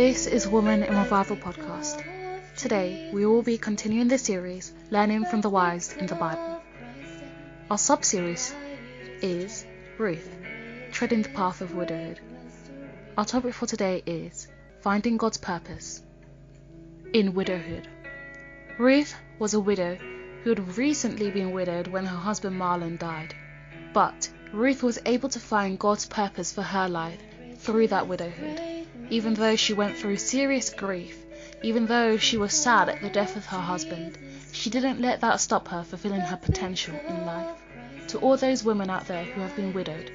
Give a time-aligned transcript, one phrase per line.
[0.00, 2.02] This is Woman in Revival podcast.
[2.56, 6.62] Today, we will be continuing the series Learning from the Wives in the Bible.
[7.70, 8.54] Our sub series
[9.20, 9.66] is
[9.98, 10.26] Ruth,
[10.90, 12.18] Treading the Path of Widowhood.
[13.18, 14.48] Our topic for today is
[14.80, 16.02] Finding God's Purpose
[17.12, 17.86] in Widowhood.
[18.78, 19.98] Ruth was a widow
[20.44, 23.34] who had recently been widowed when her husband Mahlon died.
[23.92, 27.20] But Ruth was able to find God's purpose for her life
[27.58, 28.69] through that widowhood.
[29.10, 31.18] Even though she went through serious grief,
[31.62, 34.16] even though she was sad at the death of her husband,
[34.52, 37.60] she didn't let that stop her fulfilling her potential in life.
[38.08, 40.12] To all those women out there who have been widowed,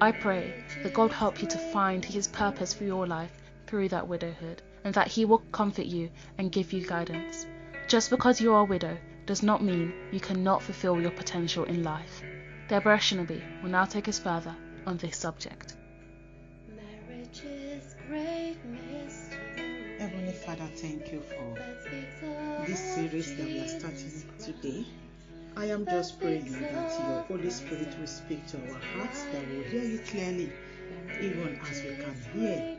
[0.00, 3.32] I pray that God help you to find His purpose for your life
[3.66, 7.46] through that widowhood, and that He will comfort you and give you guidance.
[7.86, 11.82] Just because you are a widow does not mean you cannot fulfill your potential in
[11.84, 12.22] life.
[12.68, 14.54] Deborah Shinobi will now take us further
[14.86, 15.73] on this subject.
[20.34, 24.84] Father, thank you for this series that we are starting today.
[25.56, 29.62] I am just praying that your Holy Spirit will speak to our hearts, that we'll
[29.62, 30.52] hear you clearly,
[31.20, 32.76] even as we can hear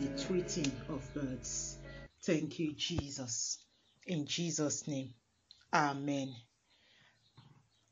[0.00, 1.78] the tweeting of birds.
[2.22, 3.58] Thank you, Jesus.
[4.06, 5.14] In Jesus' name,
[5.72, 6.34] Amen.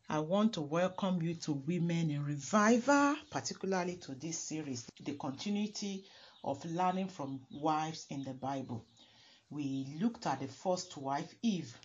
[0.08, 6.04] I want to welcome you to Women in Revival, particularly to this series, the continuity
[6.44, 8.84] of learning from wives in the Bible.
[9.50, 11.78] We looked at the first wife, Eve,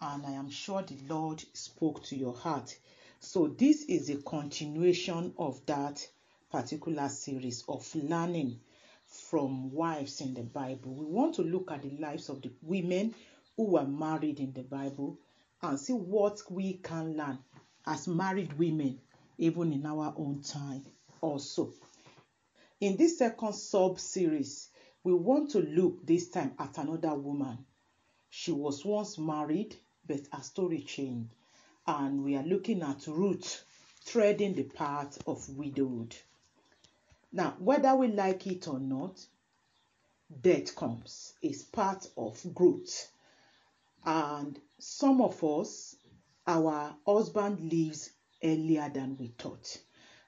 [0.00, 2.76] and I am sure the Lord spoke to your heart.
[3.20, 6.08] So, this is a continuation of that
[6.50, 8.60] particular series of learning
[9.06, 10.94] from wives in the Bible.
[10.94, 13.14] We want to look at the lives of the women
[13.56, 15.18] who were married in the Bible
[15.62, 17.38] and see what we can learn
[17.86, 19.00] as married women,
[19.38, 20.84] even in our own time
[21.20, 21.72] also.
[22.80, 24.70] In this second sub series,
[25.06, 27.56] we want to look this time at another woman.
[28.28, 31.30] She was once married, but her story changed.
[31.86, 33.64] And we are looking at Ruth
[34.04, 36.16] treading the path of widowhood.
[37.32, 39.24] Now, whether we like it or not,
[40.40, 41.34] death comes.
[41.40, 43.08] It's part of growth.
[44.04, 45.94] And some of us,
[46.48, 48.10] our husband leaves
[48.42, 49.78] earlier than we thought.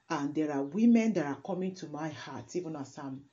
[0.09, 3.25] And there are women that are coming to my heart, even as I'm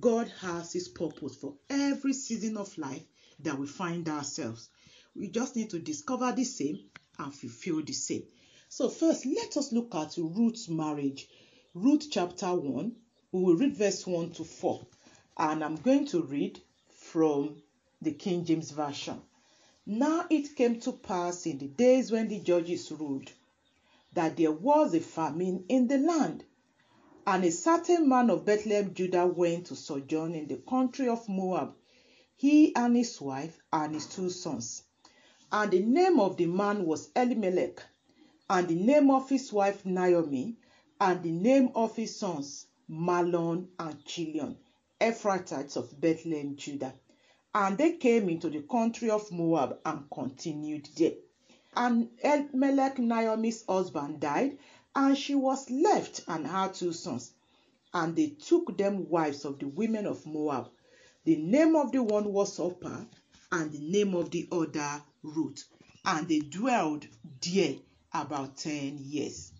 [0.00, 3.02] God has His purpose for every season of life
[3.40, 4.68] that we find ourselves.
[5.14, 8.24] We just need to discover the same and fulfill the same.
[8.68, 11.26] So, first, let us look at Ruth's marriage.
[11.72, 12.96] Ruth chapter 1,
[13.32, 14.86] we will read verse 1 to 4.
[15.38, 16.60] And I'm going to read
[16.90, 17.62] from
[18.02, 19.22] the King James Version.
[19.86, 23.32] Now it came to pass in the days when the judges ruled
[24.12, 26.44] that there was a famine in the land.
[27.24, 31.72] And a certain man of Bethlehem, Judah, went to sojourn in the country of Moab,
[32.34, 34.82] he and his wife and his two sons.
[35.52, 37.80] And the name of the man was Elimelech,
[38.50, 40.56] and the name of his wife Naomi,
[41.00, 44.56] and the name of his sons Mahlon and Chilion,
[45.00, 46.94] Ephrathites of Bethlehem, Judah.
[47.54, 51.12] And they came into the country of Moab and continued there.
[51.76, 54.58] And Elimelech, Naomi's husband, died,
[54.94, 57.32] and she was left and her two sons.
[57.94, 60.70] And they took them wives of the women of Moab.
[61.24, 63.04] The name of the one was Orpah,
[63.50, 65.64] and the name of the other Ruth.
[66.04, 67.06] And they dwelled
[67.42, 67.74] there
[68.12, 69.52] about 10 years.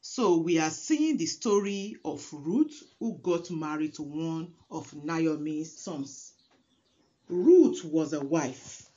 [0.00, 5.78] So we are seeing the story of Ruth who got married to one of Naomi's
[5.78, 6.32] sons.
[7.28, 8.88] Ruth was a wife.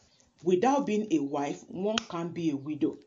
[0.43, 2.97] Without being a wife, one can't be a widow.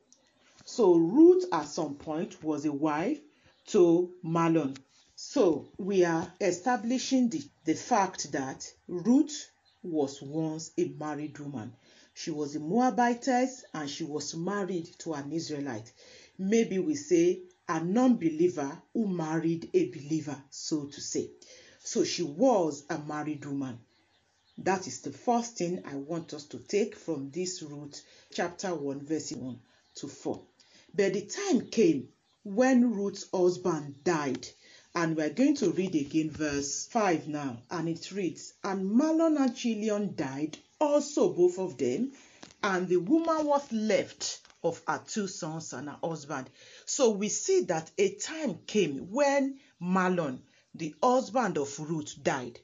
[0.70, 3.18] So Ruth at some point was a wife
[3.68, 4.76] to Mahlon.
[5.16, 9.50] So we are establishing the, the fact that Ruth
[9.82, 11.72] was once a married woman.
[12.12, 15.90] She was a Moabitess and she was married to an Israelite.
[16.36, 21.30] Maybe we say a non-believer who married a believer, so to say.
[21.82, 23.80] So she was a married woman.
[24.58, 29.06] That is the first thing I want us to take from this Ruth chapter 1
[29.06, 29.58] verse 1
[29.96, 30.42] to 4.
[30.94, 32.08] But the time came
[32.44, 34.48] when Ruth's husband died
[34.94, 39.54] and we're going to read again verse 5 now and it reads and Mahlon and
[39.54, 42.12] Chilion died also both of them
[42.62, 46.50] and the woman was left of her two sons and her husband.
[46.86, 50.40] So we see that a time came when Mahlon,
[50.74, 52.58] the husband of Ruth, died.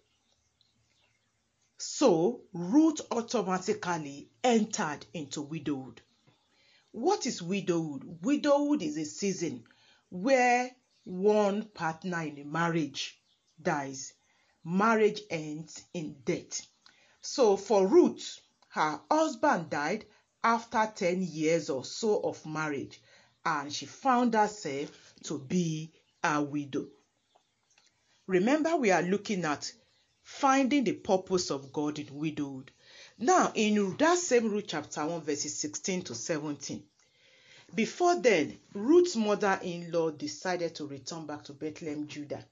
[1.79, 6.00] So Ruth automatically entered into widowhood.
[6.94, 8.20] What is widowhood?
[8.23, 9.64] Widowhood is a season
[10.11, 10.70] where
[11.02, 13.20] one partner in a marriage
[13.61, 14.12] dies.
[14.62, 16.64] Marriage ends in death.
[17.20, 18.38] So for Ruth,
[18.69, 20.06] her husband died
[20.44, 23.02] after 10 years or so of marriage
[23.44, 25.93] and she found herself to be
[26.23, 26.87] a widow.
[28.29, 29.73] Remember, we are looking at
[30.23, 32.70] finding the purpose of God in widowhood.
[33.19, 36.82] Now, in that same Ruth chapter 1, verses 16 to 17,
[37.75, 42.44] before then, Ruth's mother in law decided to return back to Bethlehem, Judah.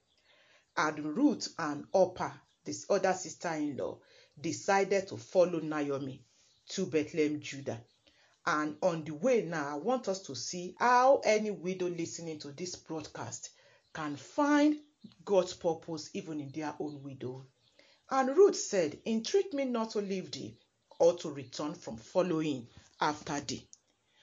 [0.75, 2.31] And Ruth and Orpah,
[2.63, 3.99] this other sister in law,
[4.39, 6.23] decided to follow Naomi
[6.69, 7.81] to Bethlehem, Judah.
[8.45, 12.51] And on the way now, I want us to see how any widow listening to
[12.51, 13.49] this broadcast
[13.93, 14.77] can find
[15.23, 17.45] God's purpose even in their own widow.
[18.09, 20.57] And Ruth said, Entreat me not to leave thee
[20.99, 22.67] or to return from following
[22.99, 23.67] after thee.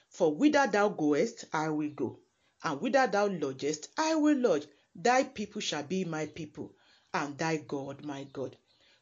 [0.09, 2.19] For whither thou goest, I will go,
[2.63, 4.67] and whither thou lodgest, I will lodge.
[4.93, 6.75] Thy people shall be my people,
[7.13, 8.57] and thy God my God.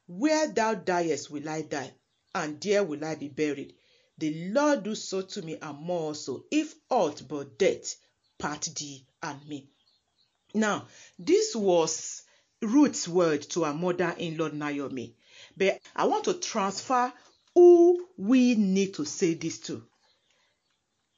[0.08, 1.94] Where thou diest will I die,
[2.34, 3.76] and there will I be buried.
[4.18, 7.96] The Lord do so to me and more also, if aught but death
[8.38, 9.70] part thee and me.
[10.54, 10.88] Now,
[11.18, 12.24] this was
[12.62, 15.16] Ruth's word to her mother-in-law Naomi.
[15.56, 17.14] But I want to transfer
[17.56, 19.86] who we need to say this to.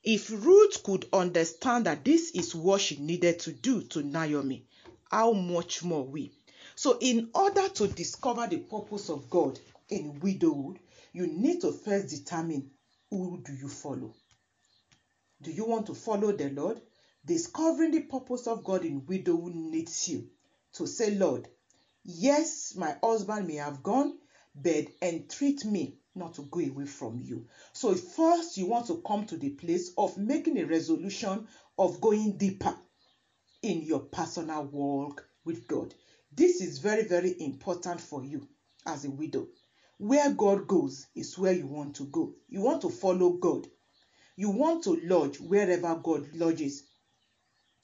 [0.04, 4.66] If Ruth could understand that this is what she needed to do to Naomi,
[5.10, 6.32] how much more we?
[6.76, 9.60] So, in order to discover the purpose of God
[9.90, 10.80] in widowhood,
[11.12, 12.70] you need to first determine
[13.10, 14.14] who do you follow.
[15.42, 16.82] Do you want to follow the Lord?
[17.26, 20.30] Discovering the purpose of God in widowhood needs you
[20.74, 21.48] to say, Lord,
[22.04, 24.18] yes, my husband may have gone,
[24.56, 27.48] but entreat me not to go away from you.
[27.74, 31.48] So, first, you want to come to the place of making a resolution
[31.78, 32.76] of going deeper
[33.62, 35.94] in your personal walk with God.
[36.34, 38.48] This is very, very important for you
[38.86, 39.48] as a widow.
[39.98, 42.34] Where God goes is where you want to go.
[42.50, 43.68] You want to follow God.
[44.36, 46.84] You want to lodge wherever God lodges.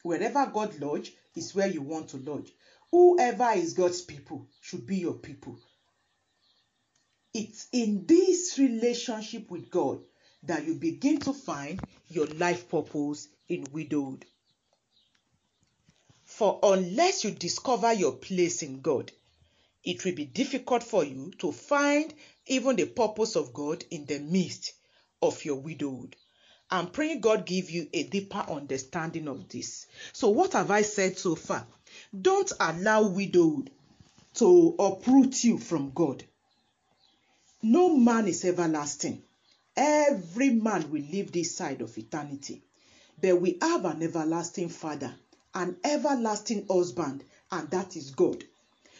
[0.03, 2.53] Wherever God lodge is where you want to lodge.
[2.91, 5.59] Whoever is God's people should be your people.
[7.33, 9.99] It's in this relationship with God
[10.43, 14.25] that you begin to find your life purpose in widowhood.
[16.23, 19.11] For unless you discover your place in God,
[19.83, 22.13] it will be difficult for you to find
[22.45, 24.73] even the purpose of God in the midst
[25.21, 26.15] of your widowhood.
[26.69, 29.87] I'm praying God give you a deeper understanding of this.
[30.11, 31.65] So, what have I said so far?
[32.19, 33.71] Don't allow widowhood
[34.35, 36.23] to uproot you from God.
[37.63, 39.23] No man is everlasting.
[39.75, 42.63] Every man will live this side of eternity.
[43.21, 45.15] But we have an everlasting Father,
[45.53, 48.43] an everlasting husband, and that is God.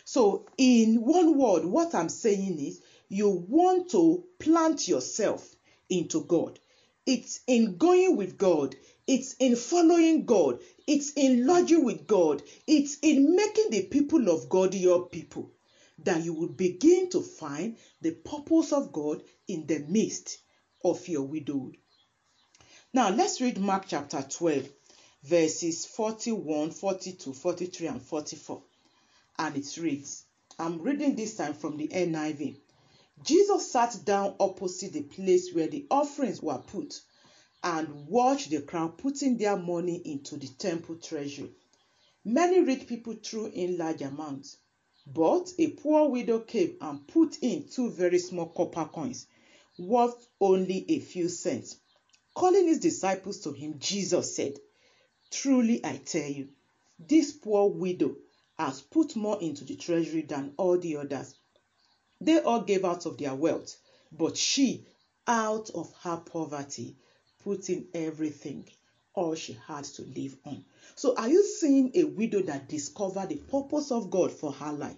[0.06, 5.56] So, in one word, what I'm saying is you want to plant yourself
[5.90, 6.60] into God.
[7.08, 8.76] It's in going with God,
[9.08, 14.50] it's in following God, it's in lodging with God, it's in making the people of
[14.50, 15.50] God your people
[16.04, 20.40] that you will begin to find the purpose of God in the midst
[20.84, 21.78] of your widowhood.
[22.94, 24.70] Now, let's read Mark chapter 12,
[25.24, 28.62] verses 41, 42, 43, and 44.
[29.40, 30.26] And it reads
[30.60, 32.58] I'm reading this time from the NIV.
[33.24, 37.02] Jesus sat down opposite the place where the offerings were put
[37.64, 41.52] and watched the crowd putting their money into the temple treasury.
[42.24, 44.58] Many rich people threw in large amounts,
[45.06, 49.28] but a poor widow came and put in two very small copper coins,
[49.80, 51.78] worth only a few cents.
[52.36, 54.60] Calling his disciples to him, Jesus said,
[55.32, 56.50] Truly I tell you,
[57.00, 58.16] this poor widow
[58.60, 61.34] has put more into the treasury than all the others.
[62.20, 63.78] They all gave out of their wealth,
[64.12, 64.86] but she,
[65.28, 66.98] out of her poverty,
[67.44, 68.68] put in everything,
[69.14, 70.66] all she had to live on.
[70.96, 74.98] So, are you seeing a widow that discovered the purpose of God for her life?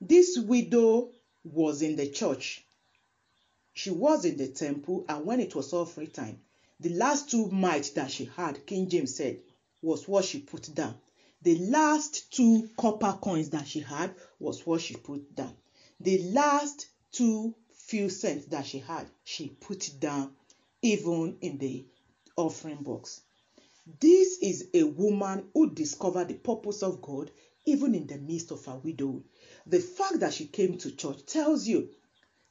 [0.00, 1.12] This widow
[1.44, 2.64] was in the church.
[3.74, 6.40] She was in the temple, and when it was offering time,
[6.80, 9.40] the last two mites that she had, King James said,
[9.82, 10.94] was what she put down.
[11.42, 15.54] The last two copper coins that she had was what she put down.
[16.02, 20.32] The last two few cents that she had, she put it down
[20.80, 21.86] even in the
[22.36, 23.20] offering box.
[24.00, 27.30] This is a woman who discovered the purpose of God
[27.66, 29.24] even in the midst of her widowhood.
[29.66, 31.90] The fact that she came to church tells you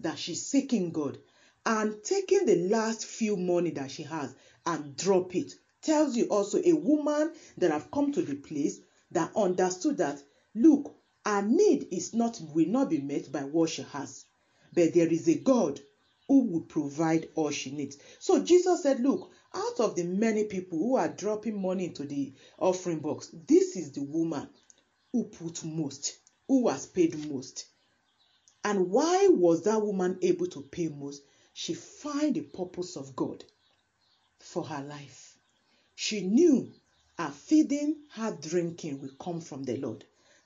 [0.02, 1.18] that she's seeking God
[1.66, 6.60] and taking the last few money that she has and drop it tells you also
[6.64, 8.80] a woman that have come to the place
[9.12, 10.22] that understood that
[10.54, 14.26] look her need is not will not be met by what she has
[14.74, 15.80] but there is a god
[16.28, 17.98] who will provide all she needs.
[18.20, 22.34] So jesus said look out of the many people who are dropping money into the
[22.58, 24.48] offering box this is the woman
[25.12, 27.68] who put most who has paid most.
[28.64, 31.22] And why was that woman able to pay most?
[31.54, 33.44] She find the purpose of god
[34.40, 35.38] for her life.
[35.96, 36.74] She knew
[37.18, 40.06] her feeding, her drinking will come from the Lord.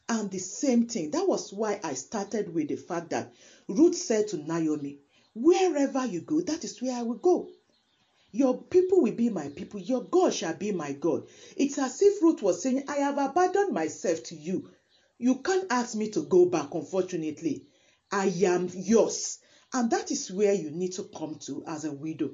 [0.10, 3.32] And the same thing, that was why I started with the fact that
[3.68, 5.00] Ruth said to Naomi,
[5.34, 7.50] Wherever you go, that is where I will go.
[8.32, 11.28] Your people will be my people, your God shall be my God.
[11.56, 14.70] It's as if Ruth was saying, I have abandoned myself to you.
[15.20, 17.66] You can't ask me to go back, unfortunately.
[18.12, 19.40] I am yours.
[19.74, 22.32] And that is where you need to come to as a widow,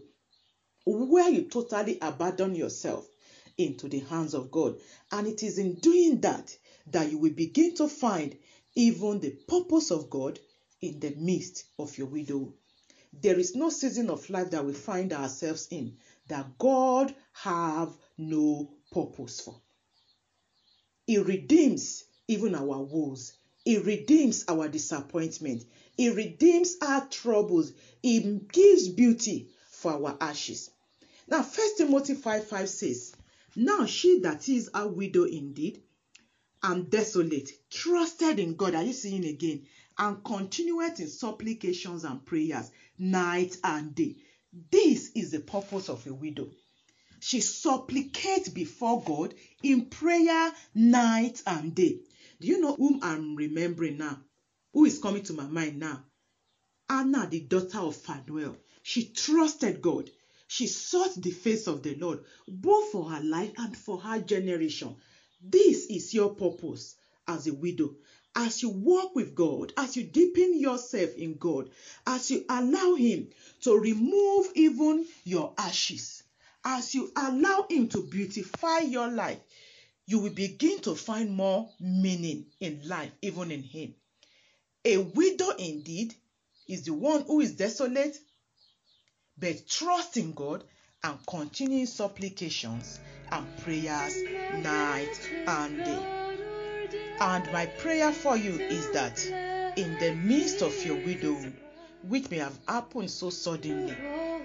[0.86, 3.06] where you totally abandon yourself
[3.58, 4.76] into the hands of God.
[5.12, 6.56] And it is in doing that
[6.88, 8.38] that you will begin to find
[8.76, 10.40] even the purpose of God
[10.82, 12.54] in the midst of your widow.
[13.12, 18.72] There is no season of life that we find ourselves in that God have no
[18.92, 19.60] purpose for.
[21.06, 23.34] He redeems even our woes.
[23.66, 25.66] He redeems our disappointment.
[25.98, 27.74] He redeems our troubles.
[28.02, 30.70] He gives beauty for our ashes.
[31.28, 33.14] Now, First Timothy 5 5 says,
[33.56, 35.82] now she that is a widow indeed
[36.64, 38.76] and desolate trusted in God.
[38.76, 39.66] Are you seeing again?
[39.98, 44.16] And continued in supplications and prayers night and day.
[44.72, 46.50] This is the purpose of a widow.
[47.20, 52.00] She supplicates before God in prayer night and day.
[52.40, 54.22] Do you know whom I'm remembering now?
[54.74, 56.04] Who is coming to my mind now?
[56.90, 58.56] Anna, the daughter of Phanuel.
[58.82, 60.10] She trusted God.
[60.48, 64.96] She sought the face of the Lord, both for her life and for her generation.
[65.42, 66.96] This is your purpose
[67.28, 67.96] as a widow.
[68.36, 71.70] As you walk with God, as you deepen yourself in God,
[72.06, 73.30] as you allow Him
[73.62, 76.24] to remove even your ashes,
[76.64, 79.40] as you allow Him to beautify your life,
[80.06, 83.96] you will begin to find more meaning in life, even in Him.
[84.86, 86.16] A widow indeed
[86.68, 88.18] is the one who is desolate,
[89.38, 90.64] but trust in God
[91.04, 93.00] and continuing supplications
[93.32, 94.16] and prayers
[94.64, 96.20] night and day.
[97.22, 99.26] And my prayer for you is that
[99.78, 101.54] in the midst of your widowhood,
[102.08, 103.96] which may have happened so suddenly,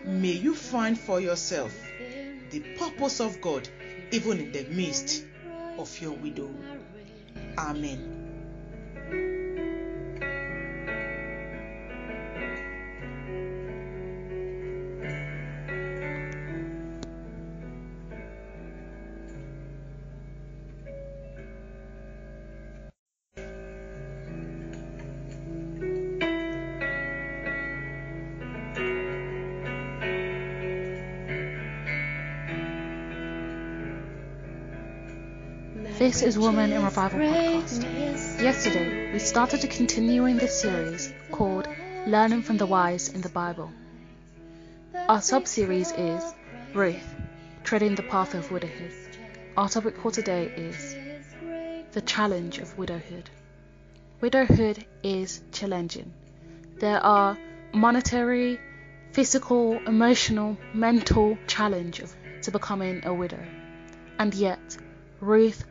[0.05, 1.73] may you find for yourself
[2.51, 3.69] the purpose of God
[4.11, 5.25] even in the midst
[5.79, 6.51] of your widow.
[7.59, 8.14] Amen.
[36.05, 38.43] This is Woman in Revival podcast.
[38.43, 41.67] Yesterday, we started to continue in this series called
[42.07, 43.73] Learning from the Wives in the Bible.
[45.09, 46.23] Our sub series is
[46.75, 47.15] Ruth,
[47.63, 48.93] Treading the Path of Widowhood.
[49.57, 50.95] Our topic for today is
[51.93, 53.31] The Challenge of Widowhood.
[54.21, 56.13] Widowhood is challenging.
[56.81, 57.39] There are
[57.73, 58.61] monetary,
[59.13, 63.43] physical, emotional, mental challenge of, to becoming a widow.
[64.19, 64.77] And yet,
[65.21, 65.65] Ruth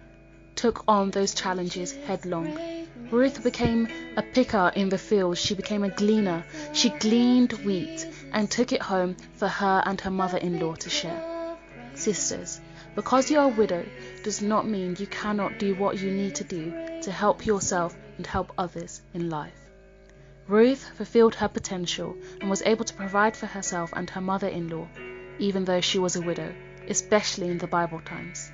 [0.64, 2.58] took on those challenges headlong.
[3.12, 5.38] Ruth became a picker in the field.
[5.38, 6.46] She became a gleaner.
[6.72, 10.90] She gleaned wheat and took it home for her and her mother in law to
[10.90, 11.58] share.
[11.96, 12.62] Sisters,
[12.96, 13.86] Because you are a widow
[14.24, 18.26] does not mean you cannot do what you need to do to help yourself and
[18.26, 19.60] help others in life.
[20.48, 24.70] Ruth fulfilled her potential and was able to provide for herself and her mother in
[24.70, 24.88] law,
[25.40, 26.56] even though she was a widow,
[26.88, 28.50] especially in the Bible times.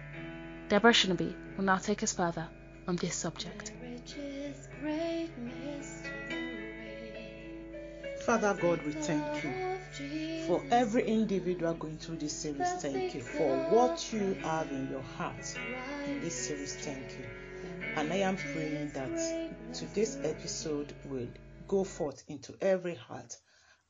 [0.70, 2.48] Deborah Shinaby will now take us further
[2.88, 3.74] on this subject.
[8.24, 12.72] Father God, we thank you for every individual going through this series.
[12.74, 15.58] Thank you for what you have in your heart
[16.06, 16.76] in this series.
[16.76, 17.26] Thank you.
[17.96, 21.28] And I am praying that today's episode will
[21.68, 23.36] go forth into every heart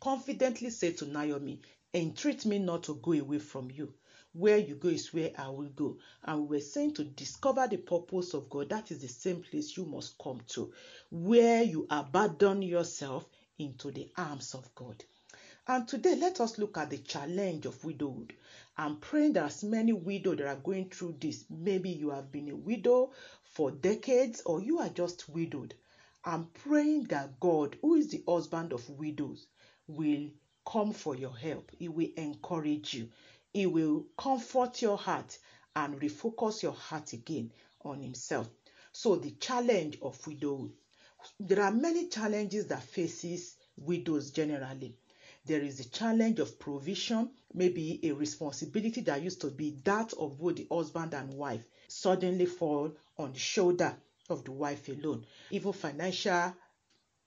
[0.00, 1.60] confidently say to Naomi,
[1.94, 3.94] Entreat me not to go away from you.
[4.34, 5.96] Where you go is where I will go.
[6.24, 9.76] And we were saying to discover the purpose of God, that is the same place
[9.76, 10.72] you must come to,
[11.10, 13.26] where you abandon yourself
[13.58, 15.02] into the arms of God.
[15.66, 18.34] And today, let us look at the challenge of widowhood.
[18.76, 22.50] I'm praying that as many widows that are going through this, maybe you have been
[22.50, 23.12] a widow
[23.44, 25.74] for decades or you are just widowed.
[26.24, 29.46] I'm praying that God, who is the husband of widows,
[29.86, 30.28] will
[30.66, 31.70] come for your help.
[31.78, 33.10] He will encourage you.
[33.54, 35.38] He will comfort your heart
[35.74, 37.50] and refocus your heart again
[37.82, 38.50] on Himself.
[38.92, 40.72] So the challenge of widowhood.
[41.40, 44.98] There are many challenges that faces widows generally
[45.46, 50.38] there is a challenge of provision, maybe a responsibility that used to be that of
[50.38, 53.94] both the husband and wife suddenly fall on the shoulder
[54.30, 55.26] of the wife alone.
[55.50, 56.54] Even financial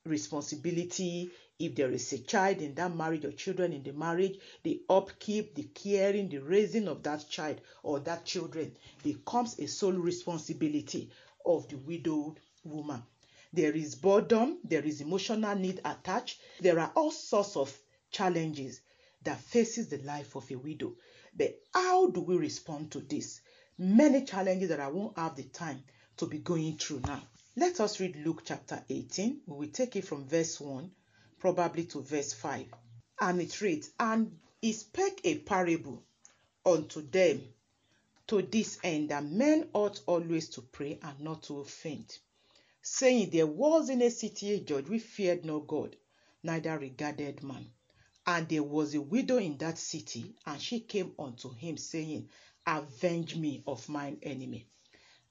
[0.04, 4.80] responsibility, if there is a child in that marriage or children in the marriage, the
[4.90, 11.10] upkeep, the caring, the raising of that child or that children becomes a sole responsibility
[11.46, 13.02] of the widowed woman.
[13.52, 17.76] There is boredom, there is emotional need attached, there are all sorts of
[18.12, 18.82] challenges
[19.24, 20.94] that faces the life of a widow.
[21.36, 23.42] But how do we respond to this?
[23.80, 25.84] Many challenges that I won't have the time
[26.18, 27.24] to be going through now.
[27.56, 29.42] Let us read Luke chapter 18.
[29.48, 30.92] We will take it from verse 1
[31.40, 32.66] probably to verse 5.
[33.22, 36.04] And it reads, And he spake a parable
[36.66, 37.42] unto them
[38.28, 42.20] to this end that men ought always to pray and not to faint,
[42.82, 45.96] saying, There was in a city a judge which feared no God,
[46.44, 47.66] neither regarded man.
[48.26, 52.28] And there was a widow in that city, and she came unto him, saying,
[52.66, 54.68] Avenge me of mine enemy.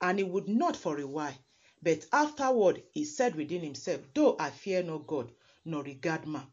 [0.01, 1.37] And he would not for a while,
[1.83, 5.31] but afterward he said within himself, Though I fear no God,
[5.67, 6.47] nor regard man,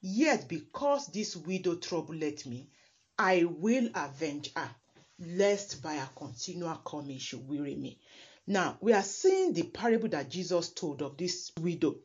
[0.00, 2.70] yet because this widow troubleth me,
[3.18, 4.70] I will avenge her,
[5.18, 7.98] lest by her continual coming she weary me.
[8.46, 11.96] Now, we are seeing the parable that Jesus told of this widow.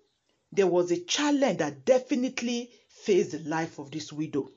[0.51, 4.51] There was a challenge that definitely faced the life of this widow.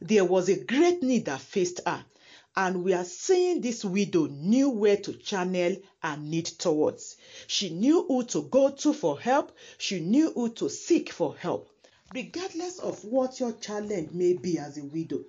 [0.00, 2.04] There was a great need that faced her,
[2.56, 7.16] and we are seeing this widow knew where to channel her need towards.
[7.46, 11.68] She knew who to go to for help, she knew who to seek for help.
[12.14, 15.24] Regardless of what your challenge may be as a widow,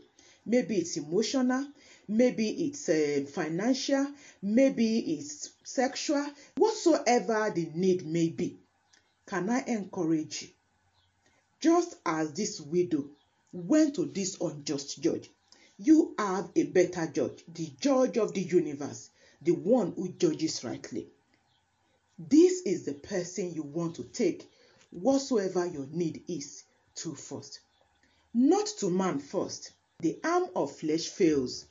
[0.46, 1.66] maybe it's emotional,
[2.08, 4.08] maybe it's uh, financial,
[4.42, 8.60] maybe it's sexual, whatsoever the need may be,
[9.26, 10.50] can I encourage you?
[11.60, 13.06] Just as this widow
[13.52, 15.32] went to this unjust judge,
[15.78, 19.10] you have a better judge, the judge of the universe,
[19.42, 21.08] the one who judges rightly.
[22.18, 24.50] This is the person you want to take
[24.92, 26.64] whatsoever your need is
[26.96, 27.60] to first.
[28.34, 29.74] Not to man first.
[30.00, 31.66] The arm of flesh fails,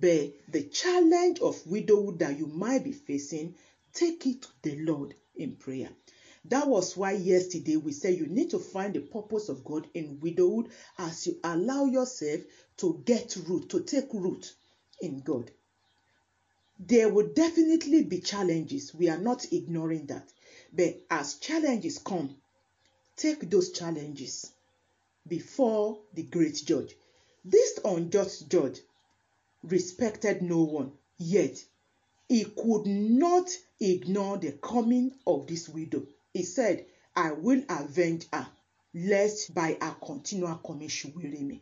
[0.00, 3.54] but the challenge of widowhood that you might be facing,
[3.92, 5.90] take it to the Lord in prayer.
[6.46, 10.20] That was why yesterday we said you need to find the purpose of God in
[10.20, 12.40] widowhood as you allow yourself
[12.78, 14.52] to get root, to take root
[15.00, 15.50] in God.
[16.78, 18.92] There will definitely be challenges.
[18.92, 20.32] We are not ignoring that.
[20.72, 22.36] But as challenges come,
[23.16, 24.50] take those challenges
[25.26, 26.96] before the great judge.
[27.44, 28.80] This unjust judge
[29.62, 31.64] respected no one, yet
[32.28, 36.04] he could not ignore the coming of this widow.
[36.34, 38.48] He said, I will avenge her,
[38.94, 41.60] lest by her continual coming she weary me.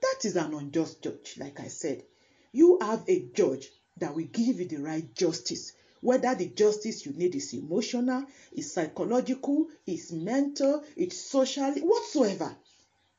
[0.00, 2.04] That is an unjust judge, like I said.
[2.52, 5.72] You have a judge that will give you the right justice.
[6.00, 12.56] Whether the justice you need is emotional, is psychological, is mental, it's social, whatsoever,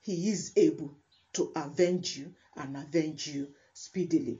[0.01, 0.95] he is able
[1.33, 4.39] to avenge you and avenge you speedily.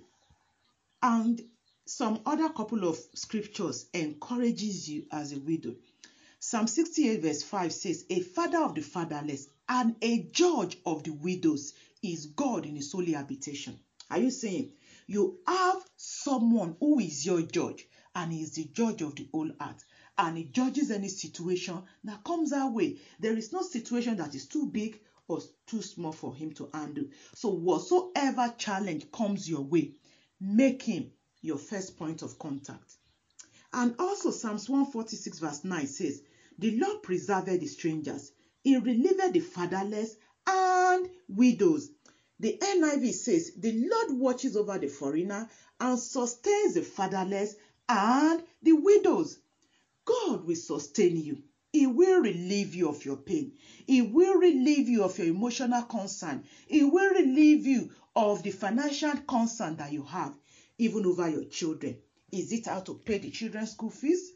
[1.02, 1.42] And
[1.86, 5.76] some other couple of scriptures encourages you as a widow.
[6.46, 11.12] Psalm 68 verse 5 says, A father of the fatherless and a judge of the
[11.12, 13.80] widows is God in his holy habitation.
[14.12, 14.74] Are you saying
[15.08, 19.50] you have someone who is your judge and he is the judge of the whole
[19.62, 19.86] earth
[20.18, 22.98] and he judges any situation that comes our way.
[23.22, 27.06] There is no situation that is too big or too small for him to handle.
[27.36, 29.94] So whatsoever challenge comes your way,
[30.42, 31.10] make him
[31.42, 32.98] your first point of contact.
[33.72, 36.22] And also Psalms 146 verse 9 says,
[36.60, 38.32] The Lord preserved the strangers.
[38.64, 41.90] He relieved the fatherless and widows.
[42.40, 47.56] The NIV says, The Lord watches over the foreigner and sustains the fatherless
[47.90, 49.40] and the widows.
[50.06, 51.44] God will sustain you.
[51.72, 53.54] He will relieve you of your pain.
[53.88, 56.44] He will relieve you of your emotional concern.
[56.68, 60.38] He will relieve you of the financial concern that you have,
[60.78, 61.98] even over your children.
[62.32, 64.34] Is it how to pay the children's school fees?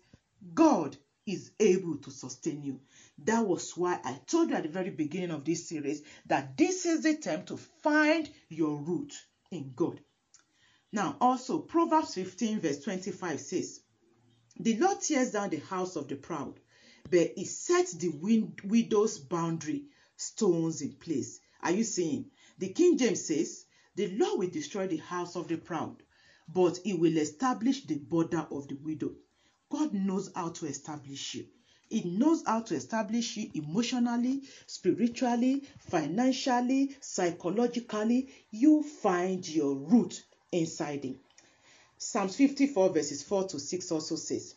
[0.54, 0.98] God
[1.28, 2.80] is able to sustain you.
[3.26, 6.86] That was why I told you at the very beginning of this series that this
[6.86, 9.14] is the time to find your root
[9.52, 10.00] in God.
[10.94, 13.82] Now, also, Proverbs 15, verse 25 says,
[14.58, 16.60] The Lord tears down the house of the proud,
[17.10, 18.10] but he sets the
[18.64, 21.42] widow's boundary stones in place.
[21.62, 22.32] Are you seeing?
[22.58, 26.02] The King James says, The Lord will destroy the house of the proud,
[26.48, 29.12] but he will establish the border of the widow.
[29.70, 31.46] God knows how to establish you.
[31.90, 38.30] He knows how to establish you emotionally, spiritually, financially, psychologically.
[38.52, 41.20] You find your root inside him.
[41.98, 44.56] Psalms 54 verses 4 to 6 also says,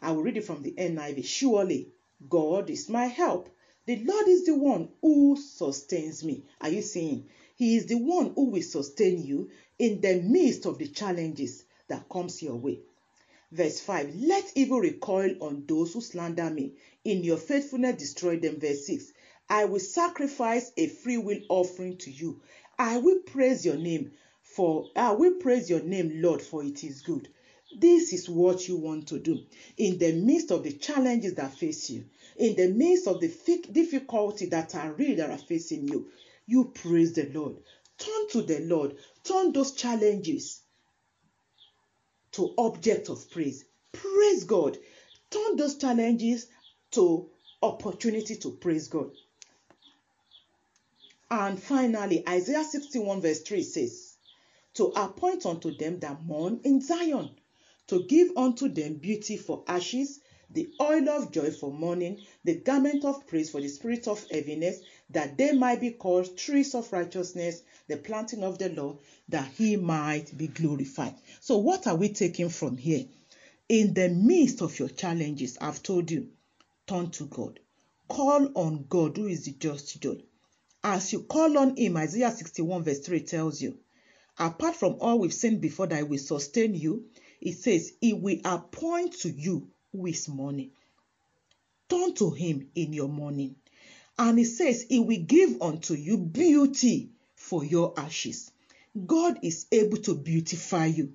[0.00, 1.24] I will read it from the NIV.
[1.24, 1.92] Surely
[2.28, 3.48] God is my help.
[3.86, 6.44] The Lord is the one who sustains me.
[6.60, 7.28] Are you seeing?
[7.56, 12.08] He is the one who will sustain you in the midst of the challenges that
[12.08, 12.80] comes your way.
[13.54, 16.72] Verse 5 Let evil recoil on those who slander me.
[17.04, 18.58] In your faithfulness, destroy them.
[18.58, 19.12] Verse 6
[19.48, 22.40] I will sacrifice a free will offering to you.
[22.80, 24.10] I will praise your name,
[24.42, 27.28] for I will praise your name, Lord, for it is good.
[27.78, 29.38] This is what you want to do
[29.76, 33.28] in the midst of the challenges that face you, in the midst of the
[33.70, 36.08] difficulty that are real that are facing you.
[36.48, 37.58] You praise the Lord.
[37.98, 38.96] Turn to the Lord.
[39.22, 40.63] Turn those challenges
[42.34, 43.64] to object of praise.
[43.92, 44.76] Praise God.
[45.30, 46.46] Turn those challenges
[46.92, 47.28] to
[47.62, 49.10] opportunity to praise God.
[51.30, 54.16] And finally, Isaiah 61 verse 3 says,
[54.74, 57.30] To appoint unto them that mourn in Zion,
[57.88, 60.20] to give unto them beauty for ashes,
[60.50, 64.80] the oil of joy for mourning, the garment of praise for the spirit of heaviness,
[65.10, 69.76] that they might be called trees of righteousness, the planting of the Lord, that he
[69.76, 71.14] might be glorified.
[71.46, 73.04] So, what are we taking from here?
[73.68, 76.30] In the midst of your challenges, I've told you,
[76.86, 77.60] turn to God.
[78.08, 80.24] Call on God, who is the just judge.
[80.82, 83.76] As you call on Him, Isaiah 61, verse 3 tells you,
[84.38, 87.10] apart from all we've seen before that will sustain you,
[87.42, 90.70] it says, He will appoint to you who is mourning.
[91.90, 93.56] Turn to Him in your mourning.
[94.18, 98.50] And He says, He will give unto you beauty for your ashes.
[99.06, 101.12] God is able to beautify you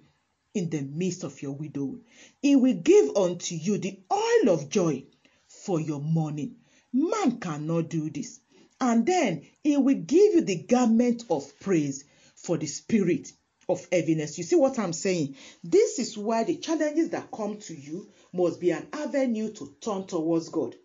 [0.53, 1.99] in the midst of your widow.
[2.41, 5.03] He will give unto you the oil of joy
[5.47, 6.55] for your mourning.
[6.91, 8.39] Man cannot do this.
[8.81, 13.31] And then he will give you the garment of praise for the spirit
[13.67, 14.37] of heaviness.
[14.37, 15.35] You see what I'm saying?
[15.63, 20.07] This is why the challenges that come to you must be an avenue to turn
[20.07, 20.75] towards God.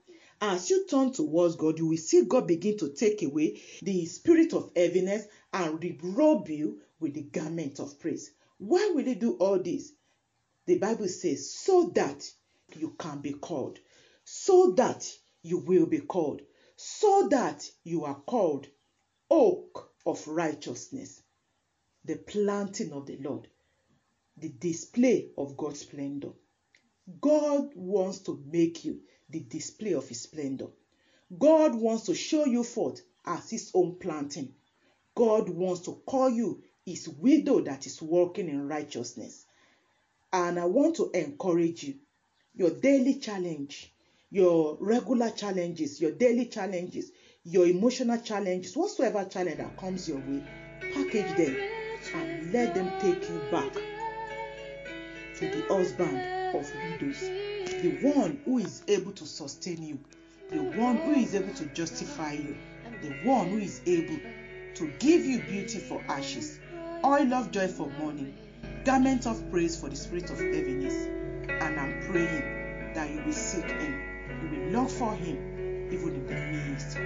[0.40, 4.52] As you turn towards God, you will see God begin to take away the spirit
[4.52, 8.30] of heaviness and robe you with the garment of praise.
[8.66, 9.92] Why will He do all this?
[10.66, 12.24] The Bible says, so that
[12.76, 13.78] you can be called,
[14.24, 15.06] so that
[15.42, 16.40] you will be called,
[16.76, 18.66] so that you are called
[19.30, 21.22] oak of righteousness,
[22.06, 23.48] the planting of the Lord,
[24.38, 26.30] the display of God's splendor.
[27.20, 30.68] God wants to make you the display of His splendor.
[31.38, 34.54] God wants to show you forth as His own planting.
[35.14, 39.46] God wants to call you His widow that is walking in righteousness.
[40.32, 41.94] And I want to encourage you
[42.54, 43.92] your daily challenge,
[44.30, 47.10] your regular challenges, your daily challenges,
[47.44, 50.42] your emotional challenges, whatsoever challenge that comes your way,
[50.92, 51.56] package them
[52.14, 56.18] and let them take you back to the husband
[56.54, 59.98] of widows, the one who is able to sustain you,
[60.50, 62.56] the one who is able to justify you,
[63.02, 64.18] the one who is able
[64.74, 66.58] to give you beauty for ashes,
[67.04, 68.34] oil of joy for mourning,
[68.84, 71.06] garment of praise for the spirit of heaviness.
[71.48, 74.00] And I'm praying that you will seek him,
[74.42, 76.96] you will long for him, even in the midst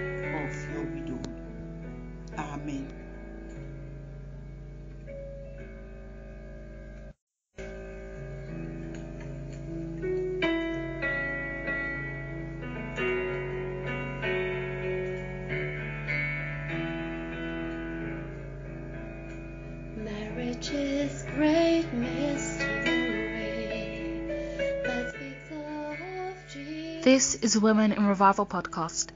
[27.19, 29.11] This is Women in Revival podcast.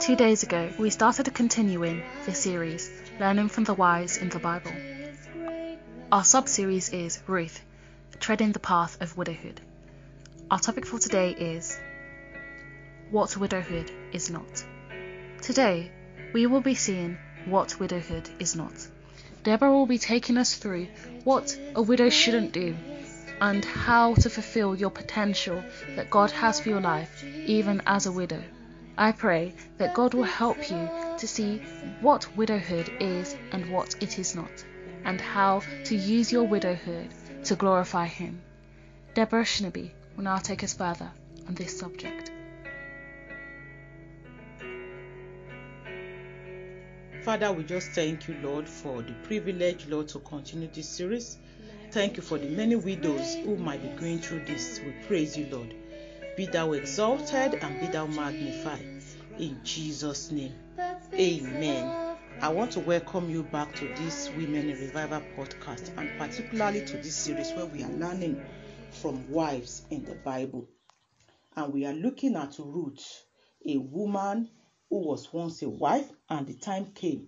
[0.00, 4.72] Two days ago, we started continuing the series, Learning from the Wives in the Bible.
[6.10, 7.62] Our sub series is Ruth,
[8.18, 9.60] Treading the Path of Widowhood.
[10.50, 11.78] Our topic for today is
[13.12, 14.64] What Widowhood is Not.
[15.42, 15.92] Today,
[16.32, 18.74] we will be seeing what widowhood is not.
[19.44, 20.88] Deborah will be taking us through
[21.22, 22.74] what a widow shouldn't do
[23.40, 25.62] and how to fulfill your potential
[25.96, 28.42] that God has for your life, even as a widow.
[28.98, 31.62] I pray that God will help you to see
[32.00, 34.64] what widowhood is and what it is not,
[35.04, 37.08] and how to use your widowhood
[37.44, 38.42] to glorify Him.
[39.14, 41.10] Deborah Shinaby will now take us further
[41.48, 42.30] on this subject.
[47.22, 51.38] Father, we just thank you, Lord, for the privilege, Lord, to continue this series.
[51.92, 54.78] Thank you for the many widows who might be going through this.
[54.78, 55.74] We praise you, Lord.
[56.36, 59.02] Be thou exalted and be thou magnified.
[59.40, 60.54] In Jesus' name.
[61.12, 62.16] Amen.
[62.40, 66.96] I want to welcome you back to this Women in Revival podcast and particularly to
[66.98, 68.40] this series where we are learning
[68.92, 70.68] from wives in the Bible.
[71.56, 73.24] And we are looking at Ruth,
[73.66, 74.48] a woman
[74.90, 77.26] who was once a wife, and the time came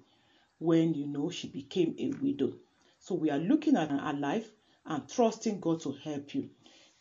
[0.60, 2.52] when you know she became a widow.
[3.04, 4.48] So we are looking at her life
[4.86, 6.50] and trusting God to help you.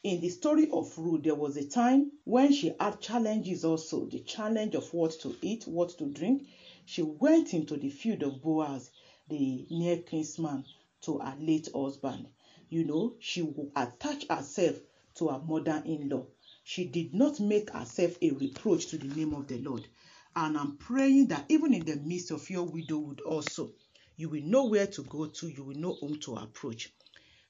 [0.02, 4.22] In the story of Ruth, there was a time when she had challenges also the
[4.22, 6.48] challenge of what to eat, what to drink.
[6.88, 8.90] She went into the field of Boaz,
[9.30, 10.66] the near kinsman,
[11.02, 12.30] to her late husband.
[12.68, 14.78] You know, she would attach herself
[15.18, 16.26] to her mother in law.
[16.64, 19.88] She did not make herself a reproach to the name of the Lord.
[20.36, 23.74] And I'm praying that even in the midst of your widowhood, also,
[24.22, 26.94] you will know where to go to, you will know whom to approach.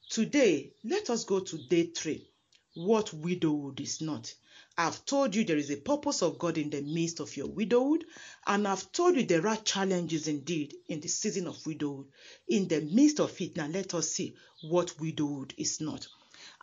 [0.10, 2.30] Today, let us go to day three.
[2.76, 4.34] What widowhood is not.
[4.78, 8.06] I've told you there is a purpose of God in the midst of your widowhood,
[8.48, 12.08] and I've told you there are challenges indeed in the season of widowhood.
[12.48, 16.08] In the midst of it, now let us see what widowhood is not.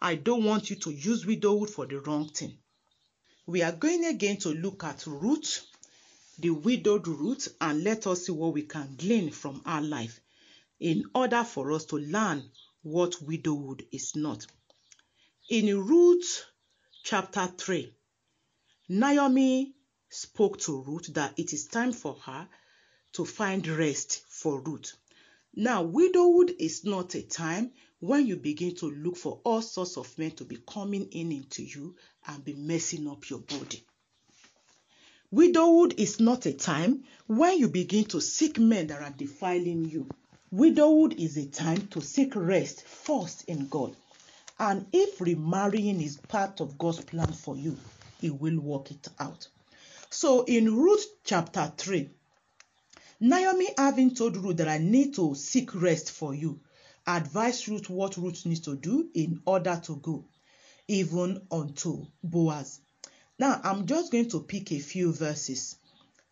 [0.00, 2.56] I don't want you to use widowhood for the wrong thing.
[3.44, 5.66] We are going again to look at Ruth,
[6.38, 10.20] the widowed Ruth and let us see what we can glean from our life
[10.78, 12.48] in order for us to learn
[12.82, 14.46] what widowhood is not.
[15.50, 16.44] In Ruth
[17.02, 17.92] chapter 3,
[18.88, 19.74] Naomi
[20.08, 22.48] spoke to Ruth that it is time for her
[23.14, 24.92] to find rest for Ruth.
[25.54, 30.16] Now, widowhood is not a time when you begin to look for all sorts of
[30.16, 31.96] men to be coming in into you
[32.28, 33.84] and be messing up your body.
[35.30, 40.08] Widowhood is not a time when you begin to seek men that are defiling you.
[40.50, 43.94] Widowhood is a time to seek rest first in God.
[44.58, 47.76] And if remarrying is part of God's plan for you,
[48.22, 49.46] He will work it out.
[50.08, 52.08] So in Ruth chapter 3,
[53.20, 56.60] Naomi having told Ruth that I need to seek rest for you,
[57.06, 60.24] advised Ruth what Ruth needs to do in order to go,
[60.88, 62.80] even unto Boaz.
[63.40, 65.76] Now, I'm just going to pick a few verses.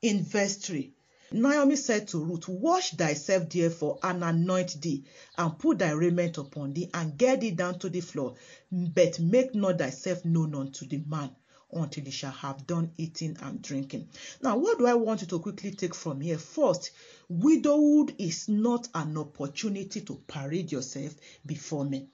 [0.02, 0.92] In verse 3,
[1.30, 5.04] Naomi said to Ruth, Wash thyself therefore and anoint thee,
[5.38, 8.34] and put thy raiment upon thee, and get thee down to the floor,
[8.72, 11.30] but make not thyself known unto the man
[11.72, 14.08] until he shall have done eating and drinking.
[14.42, 16.38] Now, what do I want you to quickly take from here?
[16.38, 16.90] First,
[17.28, 21.14] widowhood is not an opportunity to parade yourself
[21.44, 22.08] before men.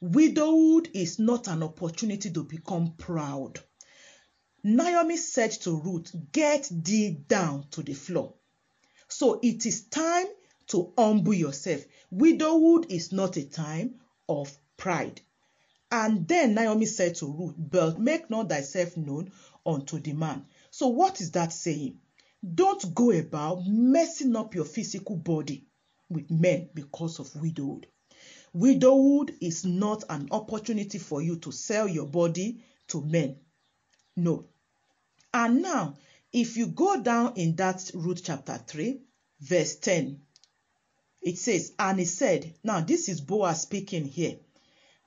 [0.00, 3.60] Widowhood is not an opportunity to become proud.
[4.64, 8.34] Naomi said to Ruth, Get thee down to the floor.
[9.08, 10.26] So it is time
[10.68, 11.84] to humble yourself.
[12.10, 13.96] Widowhood is not a time
[14.28, 15.20] of pride.
[15.90, 19.32] And then Naomi said to Ruth, But make not thyself known
[19.66, 20.46] unto the man.
[20.70, 21.98] So what is that saying?
[22.54, 25.66] Don't go about messing up your physical body
[26.08, 27.88] with men because of widowhood.
[28.52, 33.36] Widowhood is not an opportunity for you to sell your body to men.
[34.16, 34.46] No.
[35.34, 35.96] And now,
[36.32, 39.00] if you go down in that Ruth chapter 3,
[39.40, 40.20] verse 10,
[41.22, 44.36] it says, And he said, Now this is Boaz speaking here.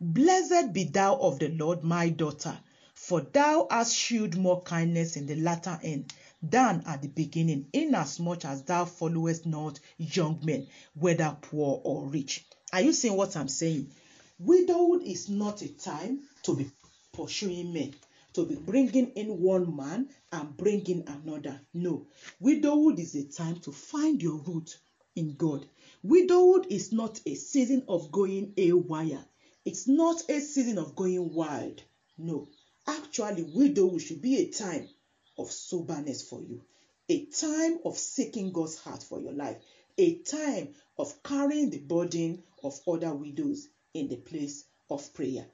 [0.02, 2.58] Blessed be thou of the Lord, my daughter,
[2.94, 8.46] for thou hast shewed more kindness in the latter end than at the beginning, inasmuch
[8.46, 12.46] as thou followest not young men, whether poor or rich.
[12.74, 13.92] Are you seeing what I'm saying?
[14.40, 16.70] Widowhood is not a time to be
[17.14, 17.94] pursuing men,
[18.36, 21.60] to be bringing in one man and bringing another.
[21.74, 22.08] No.
[22.40, 24.78] Widowhood is a time to find your root
[25.16, 25.66] in God.
[26.04, 29.26] Widowhood is not a season of going haywire.
[29.64, 31.82] It's not a season of going wild.
[32.18, 32.50] No.
[32.88, 34.90] Actually, widowhood should be a time
[35.38, 36.62] of soberness for you,
[37.10, 39.58] a time of seeking God's heart for your life,
[39.98, 45.46] a time of carrying the burden of other widows in the place of prayer.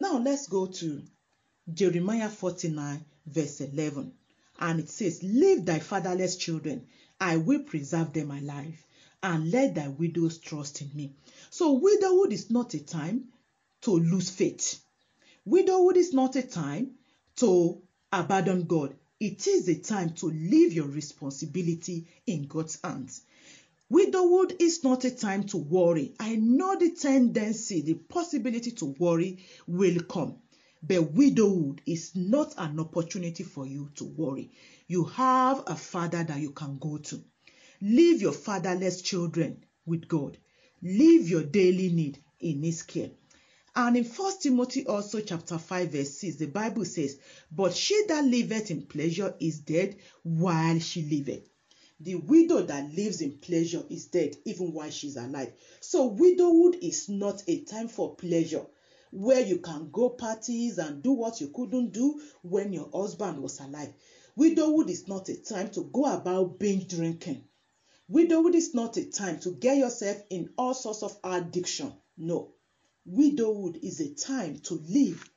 [0.00, 1.02] Now, let's go to
[1.72, 4.12] Jeremiah 49, verse 11.
[4.60, 6.86] And it says, Leave thy fatherless children,
[7.20, 8.84] I will preserve them alive,
[9.22, 11.12] and let thy widows trust in me.
[11.50, 13.24] So, widowhood is not a time
[13.82, 14.80] to lose faith.
[15.44, 16.92] Widowhood is not a time
[17.36, 18.94] to abandon God.
[19.18, 23.22] It is a time to leave your responsibility in God's hands.
[23.88, 26.14] Widowhood is not a time to worry.
[26.20, 30.36] I know the tendency, the possibility to worry will come.
[30.88, 34.52] But widowhood is not an opportunity for you to worry.
[34.86, 37.24] You have a father that you can go to.
[37.80, 40.38] Leave your fatherless children with God.
[40.82, 43.10] Leave your daily need in His care.
[43.74, 47.18] And in 1 Timothy also chapter 5 verse 6, the Bible says,
[47.50, 51.48] But she that liveth in pleasure is dead while she liveth.
[51.98, 55.52] The widow that lives in pleasure is dead even while she's alive.
[55.80, 58.66] So widowhood is not a time for pleasure
[59.10, 63.60] where you can go parties and do what you couldn't do when your husband was
[63.60, 63.92] alive.
[64.36, 67.44] Widowhood is not a time to go about binge drinking.
[68.08, 71.92] Widowhood is not a time to get yourself in all sorts of addiction.
[72.16, 72.52] No.
[73.04, 75.28] Widowhood is a time to live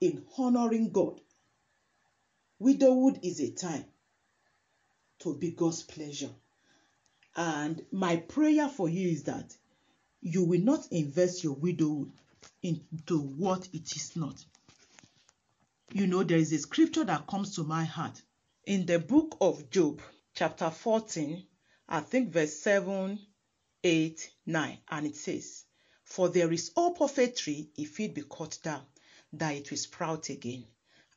[0.00, 1.20] in honoring God.
[2.58, 3.84] Widowhood is a time
[5.20, 6.30] to be God's pleasure.
[7.34, 9.56] And my prayer for you is that
[10.22, 12.10] you will not invest your widowhood
[12.62, 14.44] into what it is not.
[15.92, 18.22] You know, there is a scripture that comes to my heart
[18.64, 20.00] in the book of Job,
[20.34, 21.44] chapter 14,
[21.88, 23.18] I think verse 7,
[23.82, 25.64] 8, 9, and it says,
[26.04, 28.82] For there is hope of a tree if it be cut down,
[29.32, 30.64] that it will sprout again,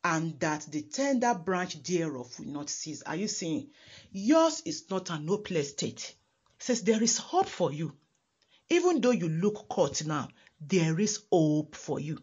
[0.04, 3.04] and that the tender branch thereof will not cease.
[3.04, 3.70] Are you seeing?
[4.12, 6.16] Yours is not an hopeless state.
[6.58, 7.96] It says there is hope for you.
[8.70, 12.18] Even though you look cut now, there is hope for you.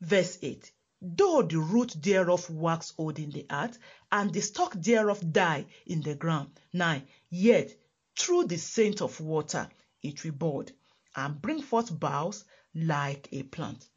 [0.00, 0.72] Verse 8
[1.02, 3.78] Though the root thereof wax old in the earth,
[4.12, 7.76] and the stalk thereof die in the ground, 9 Yet
[8.16, 9.70] through the scent of water
[10.02, 10.72] it will bud,
[11.16, 13.88] and bring forth boughs like a plant.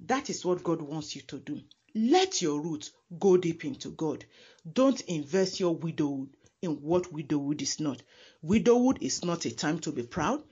[0.00, 1.62] That is what God wants you to do.
[1.94, 4.24] Let your roots go deep into God.
[4.72, 6.30] Don't invest your widowhood
[6.62, 8.02] in what widowhood is not.
[8.40, 10.42] Widowhood is not a time to be proud.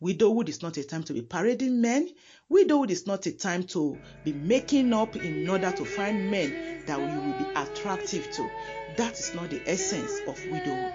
[0.00, 2.08] Widowhood is not a time to be parading men.
[2.48, 6.98] Widowhood is not a time to be making up in order to find men that
[6.98, 8.50] you will be attractive to.
[8.96, 10.94] That is not the essence of widowhood.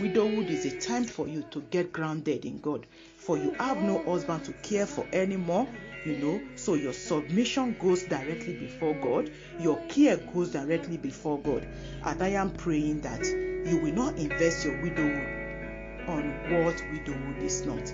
[0.00, 2.86] Widowhood is a time for you to get grounded in God.
[3.16, 5.66] For you have no husband to care for anymore,
[6.06, 6.40] you know.
[6.54, 11.66] So your submission goes directly before God, your care goes directly before God.
[12.04, 17.66] And I am praying that you will not invest your widowhood on what widowhood is
[17.66, 17.92] not.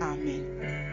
[0.00, 0.87] Amen.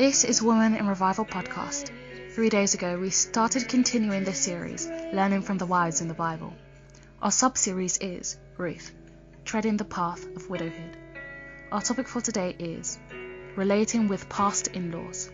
[0.00, 1.90] This is Woman in Revival podcast.
[2.34, 6.54] Three days ago, we started continuing this series, learning from the wives in the Bible.
[7.20, 8.94] Our sub series is Ruth,
[9.44, 10.96] treading the path of widowhood.
[11.70, 12.98] Our topic for today is
[13.56, 15.30] relating with past in laws.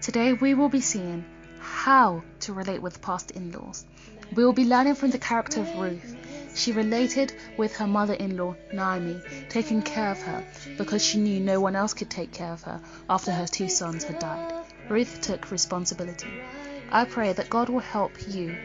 [0.00, 1.24] Today, we will be seeing
[1.58, 3.84] how to relate with past in laws.
[4.32, 6.14] We will be learning from the character of Ruth.
[6.58, 10.44] She related with her mother in law, Naomi, taking care of her
[10.76, 14.02] because she knew no one else could take care of her after her two sons
[14.02, 14.64] had died.
[14.88, 16.42] Ruth took responsibility.
[16.90, 18.56] I pray that God will help you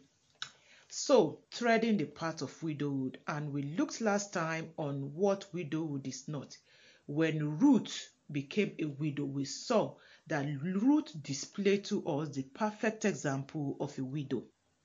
[0.89, 6.27] So, treading the path of widowhood, and we looked last time on what widowhood is
[6.27, 6.57] not.
[7.05, 9.95] When Ruth became a widow, we saw
[10.29, 14.43] that Ruth displayed to us the perfect example of a widow.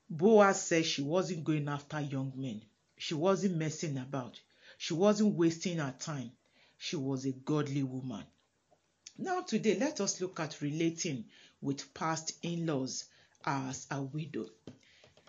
[0.08, 2.62] Boaz said she wasn't going after young men.
[2.96, 4.40] She wasn't messing about.
[4.78, 6.32] She wasn't wasting her time.
[6.78, 8.24] She was a godly woman.
[9.18, 11.26] Now, today, let us look at relating
[11.60, 13.04] with past in laws
[13.44, 14.46] as a widow.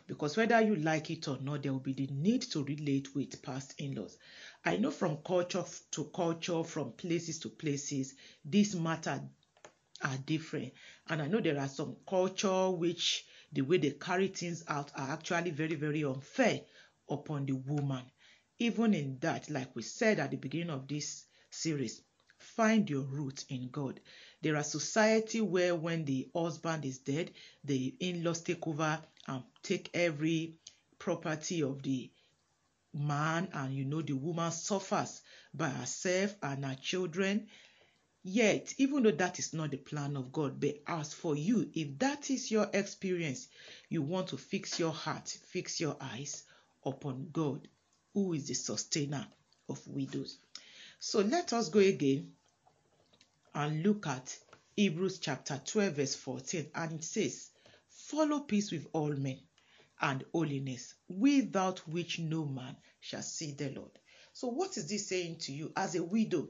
[0.07, 3.41] Because whether you like it or not, there will be the need to relate with
[3.41, 4.17] past in laws.
[4.63, 8.13] I know from culture to culture, from places to places,
[8.43, 9.21] this matter
[10.05, 10.73] are different.
[11.09, 15.11] And I know there are some culture which the way they carry things out are
[15.11, 16.61] actually very, very unfair
[17.09, 18.03] upon the woman.
[18.59, 22.01] Even in that, like we said at the beginning of this series,
[22.37, 23.99] find your root in God.
[24.41, 27.31] There are society where when the husband is dead,
[27.63, 30.55] the in-laws take over and take every
[30.99, 32.11] property of the
[32.93, 35.21] man and you know the woman suffers
[35.53, 37.47] by herself and her children
[38.27, 41.99] Yet, even though that is not the plan of God, but as for you, if
[41.99, 43.47] that is your experience,
[43.87, 46.43] you want to fix your heart, fix your eyes
[46.83, 47.67] upon God,
[48.15, 49.27] who is the sustainer
[49.69, 50.39] of widows.
[50.97, 52.31] So let us go again
[53.53, 54.35] and look at
[54.75, 57.51] Hebrews chapter 12, verse 14, and it says,
[57.89, 59.39] Follow peace with all men
[60.01, 63.91] and holiness, without which no man shall see the Lord.
[64.33, 66.49] So, what is this saying to you as a widow?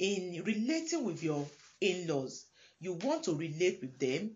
[0.00, 1.46] In relating with your
[1.80, 2.46] in laws,
[2.80, 4.32] you want to relate with them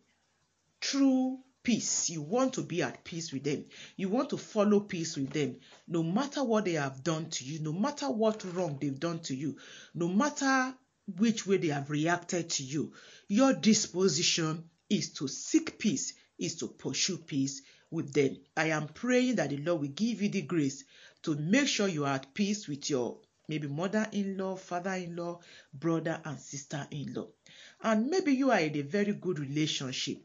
[0.80, 2.10] through peace.
[2.10, 3.64] You want to be at peace with them.
[3.96, 5.56] You want to follow peace with them.
[5.88, 9.34] No matter what they have done to you, no matter what wrong they've done to
[9.34, 9.56] you,
[9.94, 10.74] no matter
[11.16, 12.92] which way they have reacted to you,
[13.28, 18.36] your disposition is to seek peace, is to pursue peace with them.
[18.54, 20.84] I am praying that the Lord will give you the grace
[21.22, 23.18] to make sure you are at peace with your
[23.48, 25.40] maybe mother in law, father in law,
[25.72, 27.28] brother and sister in law.
[27.82, 30.18] And maybe you are in a very good relationship,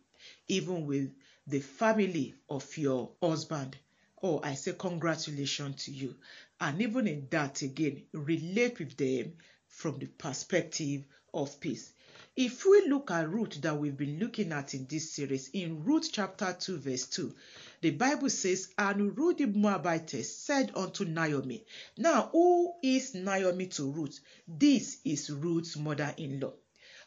[0.48, 1.12] even with
[1.48, 3.78] the family of your husband.
[4.22, 6.16] Oh, I say congratulations to you.
[6.60, 9.34] And even in that, again, relate with them
[9.68, 11.94] from the perspective of peace.
[12.36, 16.10] If we look at Ruth that we've been looking at in this series, in Ruth
[16.12, 17.34] chapter 2, verse 2,
[17.82, 21.66] the Bible says, And Ruth the Moabitess said unto Naomi,
[21.98, 24.20] Now, who is Naomi to Ruth?
[24.48, 26.54] This is Ruth's mother in law.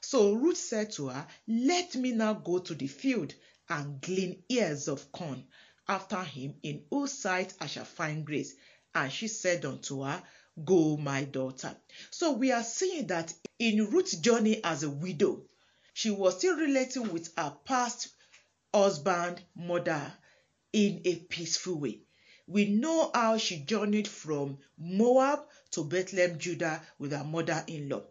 [0.00, 3.34] So Ruth said to her, Let me now go to the field
[3.68, 5.46] and glean ears of corn
[5.88, 8.54] after him, in whose sight I shall find grace.
[8.94, 10.22] And she said unto her,
[10.64, 11.76] Go, my daughter.
[12.10, 15.44] So we are seeing that in Ruth's journey as a widow,
[15.94, 18.08] she was still relating with her past
[18.74, 20.12] husband, mother,
[20.72, 22.00] in a peaceful way.
[22.46, 25.40] We know how she journeyed from Moab
[25.72, 28.04] to Bethlehem, Judah, with her mother in law.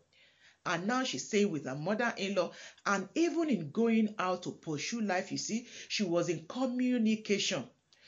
[0.66, 2.51] And now she's staying with her mother in law.
[2.86, 7.64] And even in going out to pursue life, you see, she was in communication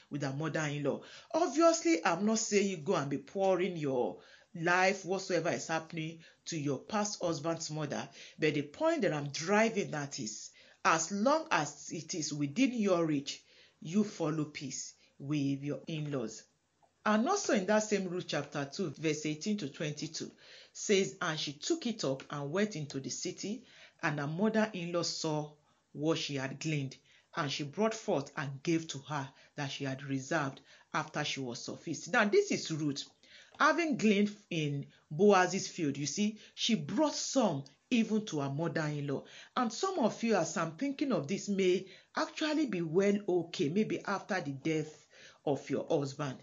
[0.09, 1.01] with her mother in law.
[1.33, 4.19] Obviously, I'm not saying you go and be pouring your
[4.55, 8.07] life, whatsoever is happening to your past husband's mother.
[8.37, 10.51] But the point that I'm driving at is
[10.85, 13.41] as long as it is within your reach,
[13.83, 16.43] you follow peace with your in laws.
[17.05, 20.31] And also in that same Ruth chapter 2, verse 18 to 22,
[20.71, 23.65] says, And she took it up and went into the city,
[24.01, 25.51] and her mother in law saw
[25.91, 26.95] what she had gleaned,
[27.35, 30.61] and she brought forth and gave to her that she had reserved
[30.93, 32.13] after she was sufficed.
[32.13, 33.03] Now, this is Ruth.
[33.59, 39.07] Having gleaned in Boaz's field, you see, she brought some even to her mother in
[39.07, 39.23] law.
[39.55, 44.01] And some of you, as I'm thinking of this, may actually be well okay, maybe
[44.05, 45.05] after the death
[45.45, 46.37] of your husband.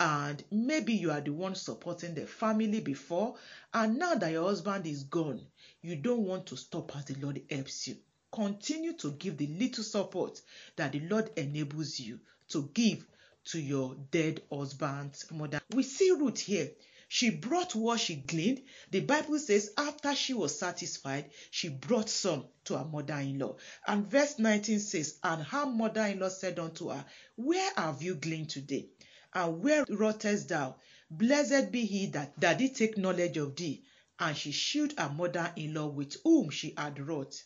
[0.00, 3.36] And maybe you are the one supporting the family before,
[3.72, 5.46] and now that your husband is gone,
[5.80, 7.96] you don't want to stop as the Lord helps you.
[8.32, 10.40] Continue to give the little support
[10.76, 12.18] that the Lord enables you
[12.48, 13.06] to give
[13.44, 15.60] to your dead husband's mother.
[15.74, 16.70] We see Ruth here.
[17.14, 18.62] She brought what she gleaned.
[18.90, 23.56] The Bible says, after she was satisfied, she brought some to her mother in law.
[23.86, 27.04] And verse 19 says, And her mother in law said unto her,
[27.36, 28.88] Where have you gleaned today?
[29.34, 30.76] And where rottest thou?
[31.10, 33.84] Blessed be he that, that did take knowledge of thee.
[34.18, 37.42] And she shewed her mother in law with whom she had wrought,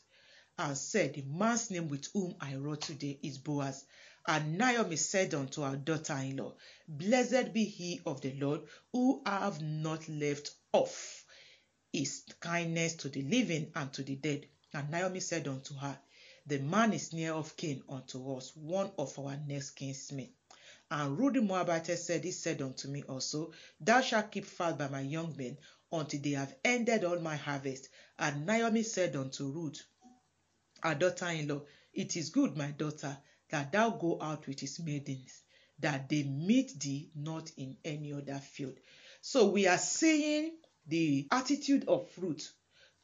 [0.59, 3.85] and said, The man's name with whom I wrought today is Boaz.
[4.27, 6.55] And Naomi said unto her daughter in law,
[6.89, 11.25] Blessed be he of the Lord, who have not left off
[11.93, 14.47] his kindness to the living and to the dead.
[14.73, 15.99] And Naomi said unto her,
[16.47, 20.31] The man is near of kin unto us, one of our next kinsmen.
[20.91, 24.89] And Ruth the Moabitess said, He said unto me also, Thou shalt keep fast by
[24.89, 25.59] my young men
[25.93, 27.89] until they have ended all my harvest.
[28.19, 29.83] And Naomi said unto Ruth,
[30.87, 31.63] her daughter in law,
[31.93, 33.19] It is good, my daughter,
[33.51, 35.43] that thou go out with his maidens,
[35.79, 38.79] that they meet thee not in any other field.
[39.21, 40.53] So we are seeing
[40.87, 42.53] the attitude of Ruth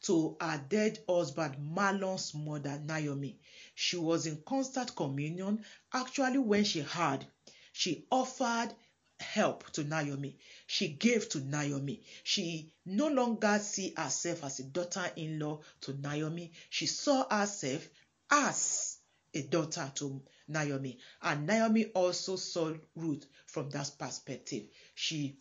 [0.03, 3.39] to her dead husband Mahlon's mother Naomi.
[3.75, 5.65] She was in constant communion.
[5.93, 7.27] Actually, when she heard,
[7.73, 8.75] she offered
[9.23, 10.37] help to Naomi.
[10.67, 12.03] She gave to Naomi.
[12.25, 16.53] She no longer see herself as a daughter-in-law to Naomi.
[16.69, 17.89] She saw herself
[18.31, 18.99] as
[19.35, 20.99] a daughter to Naomi.
[21.23, 24.65] And Naomi also saw Ruth from that perspective.
[24.95, 25.37] She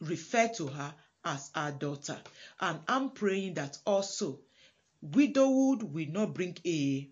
[0.00, 0.94] referred to her
[1.24, 2.18] as her daughter.
[2.60, 4.40] And I'm praying that also
[5.00, 7.08] widowhood will not bring a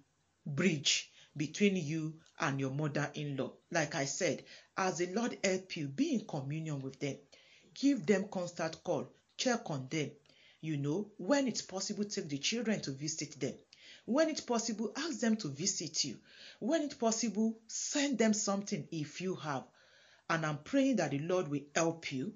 [0.47, 3.53] bridge between you and your mother-in-law.
[3.71, 4.45] Like I said,
[4.77, 7.17] as the Lord help you, be in communion with them.
[7.75, 9.13] Give them constant call.
[9.37, 10.11] Check on them.
[10.61, 13.55] You know, when it's possible, take the children to visit them.
[14.05, 16.19] When it's possible, ask them to visit you.
[16.59, 19.65] When it's possible, send them something if you have.
[20.29, 22.35] And I'm praying that the Lord will help you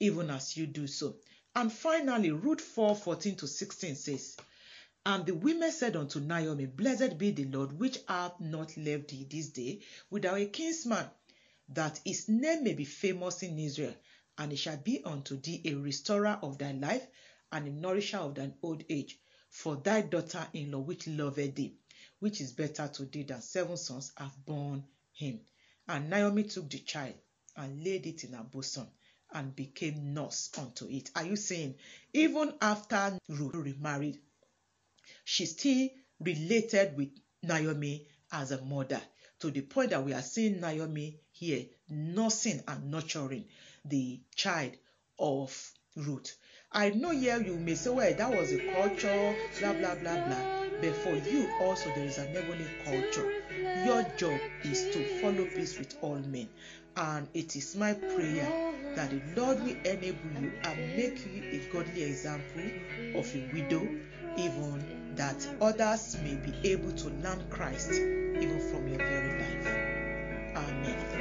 [0.00, 1.16] even as you do so.
[1.54, 4.36] And finally, Ruth 4 14 to 16 says,
[5.10, 9.24] And the women said unto Naomi, Blessed be the Lord, which hath not left thee
[9.24, 9.80] this day
[10.10, 11.08] without a kinsman,
[11.70, 13.94] that his name may be famous in Israel,
[14.36, 17.06] and it shall be unto thee a restorer of thy life
[17.50, 21.78] and a nourisher of thine old age for thy daughter in law which loveth thee,
[22.18, 24.84] which is better to thee than seven sons have borne
[25.14, 25.40] him.
[25.88, 27.14] And Naomi took the child
[27.56, 28.88] and laid it in her bosom
[29.32, 31.10] and became nurse unto it.
[31.16, 31.76] Are you saying,
[32.12, 34.20] even after Ruth remarried,
[35.24, 35.88] she still
[36.20, 37.08] related with
[37.42, 39.00] Naomi as a mother
[39.40, 43.44] to the point that we are seeing Naomi here nursing and nurturing
[43.84, 44.72] the child
[45.18, 46.36] of Ruth.
[46.70, 50.58] I know here you may say, well, that was a culture, blah, blah, blah, blah.
[50.80, 53.32] But for you also, there is an heavenly culture.
[53.86, 56.48] Your job is to follow peace with all men.
[56.96, 61.72] And it is my prayer that the Lord will enable you and make you a
[61.72, 62.70] godly example
[63.14, 63.88] of a widow,
[64.36, 69.66] even that others may be able to learn Christ even from your very life.
[70.56, 71.17] Amen.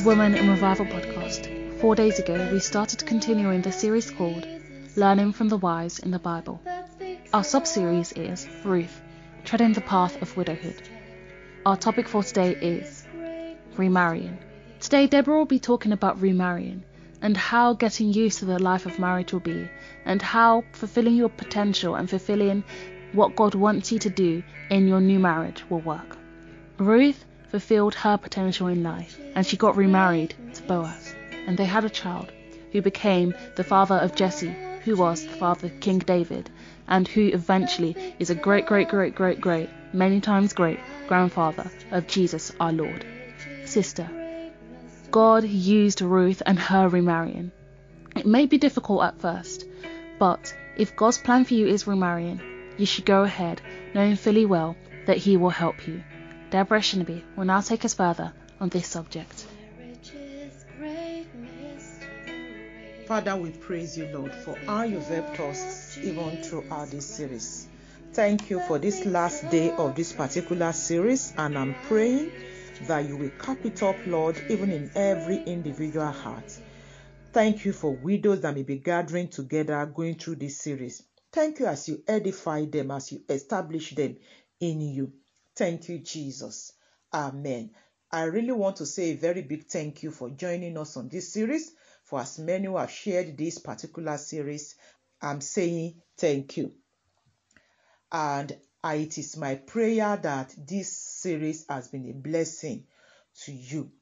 [0.00, 1.78] Is Women in Revival podcast.
[1.78, 4.46] Four days ago, we started continuing the series called
[4.96, 6.58] Learning from the Wives in the Bible.
[7.34, 8.98] Our sub series is Ruth,
[9.44, 10.88] Treading the Path of Widowhood.
[11.66, 13.06] Our topic for today is
[13.76, 14.38] remarrying.
[14.80, 16.82] Today, Deborah will be talking about remarrying
[17.20, 19.68] and how getting used to the life of marriage will be,
[20.06, 22.64] and how fulfilling your potential and fulfilling
[23.12, 26.16] what God wants you to do in your new marriage will work.
[26.78, 31.14] Ruth fulfilled her potential in life and she got remarried to Boaz,
[31.46, 32.32] and they had a child
[32.72, 36.50] who became the father of Jesse, who was the father of King David,
[36.88, 40.78] and who eventually is a great, great, great, great, great, many times great
[41.08, 43.04] grandfather of Jesus our Lord.
[43.64, 44.08] Sister,
[45.10, 47.50] God used Ruth and her remarrying.
[48.16, 49.64] It may be difficult at first,
[50.18, 52.40] but if God's plan for you is remarrying,
[52.78, 53.60] you should go ahead,
[53.94, 54.76] knowing fully well
[55.06, 56.02] that He will help you.
[56.50, 59.46] Deborah Shinaby will now take us further on this subject.
[63.06, 67.66] Father, we praise you, Lord, for how you've helped us even throughout this series.
[68.12, 72.32] Thank you for this last day of this particular series, and I'm praying
[72.86, 76.56] that you will cap it up, Lord, even in every individual heart.
[77.32, 81.02] Thank you for widows that may be gathering together going through this series.
[81.32, 84.16] Thank you as you edify them, as you establish them
[84.60, 85.12] in you.
[85.60, 86.72] Thank you, Jesus.
[87.12, 87.72] Amen.
[88.10, 91.34] I really want to say a very big thank you for joining us on this
[91.34, 91.72] series.
[92.02, 94.76] For as many who have shared this particular series,
[95.20, 96.72] I'm saying thank you.
[98.10, 98.56] And
[98.86, 102.86] it is my prayer that this series has been a blessing
[103.44, 103.92] to you.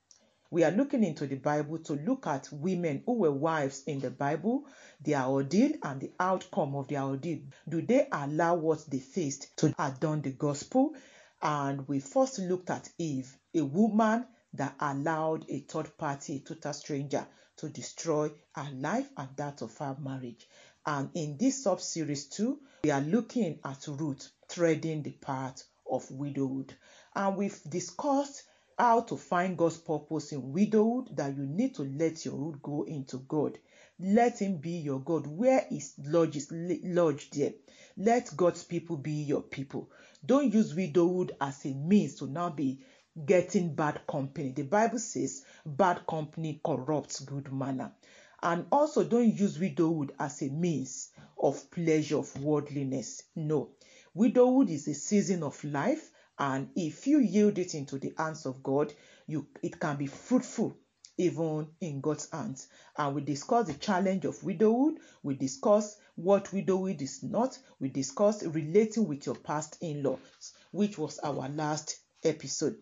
[0.52, 4.10] We are looking into the Bible to look at women who were wives in the
[4.12, 4.64] Bible,
[5.00, 7.40] their ordeal, and the outcome of their ordeal.
[7.68, 10.94] Do they allow what they faced to adorn the gospel?
[11.40, 16.72] And we first looked at Eve, a woman that allowed a third party, a total
[16.72, 17.26] stranger,
[17.56, 20.48] to destroy her life and that of her marriage.
[20.86, 26.10] And in this sub series too, we are looking at Ruth treading the path of
[26.10, 26.74] widowhood.
[27.14, 28.44] And we've discussed
[28.78, 32.84] how to find God's purpose in widowhood, that you need to let your root go
[32.84, 33.58] into God.
[34.00, 35.26] Let Him be your God.
[35.26, 37.52] Where is lodge there?
[37.96, 39.90] Let God's people be your people.
[40.24, 42.80] Don't use widowhood as a means to now be
[43.26, 44.50] getting bad company.
[44.52, 47.92] The Bible says bad company corrupts good manner.
[48.40, 53.24] And also don't use widowhood as a means of pleasure of worldliness.
[53.34, 53.70] No.
[54.14, 58.62] Widowhood is a season of life, and if you yield it into the hands of
[58.62, 58.92] God,
[59.26, 60.76] you it can be fruitful
[61.18, 62.68] even in God's hands.
[62.96, 65.00] And we discuss the challenge of widowhood.
[65.22, 67.58] We discuss what widowhood is not.
[67.80, 72.78] We discuss relating with your past in-laws, which was our last episode.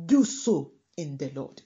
[0.07, 1.63] do so in the Lord.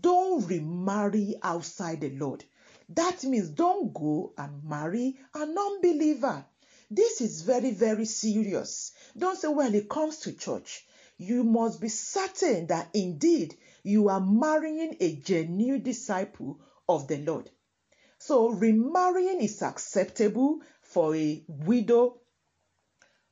[0.00, 2.44] Don't remarry outside the Lord.
[2.90, 6.44] That means don't go and marry an unbeliever.
[6.90, 8.92] This is very, very serious.
[9.16, 10.86] Don't say, well, it comes to church.
[11.20, 17.50] You must be certain that indeed you are marrying a genuine disciple of the Lord.
[18.18, 22.20] So, remarrying is acceptable for a widow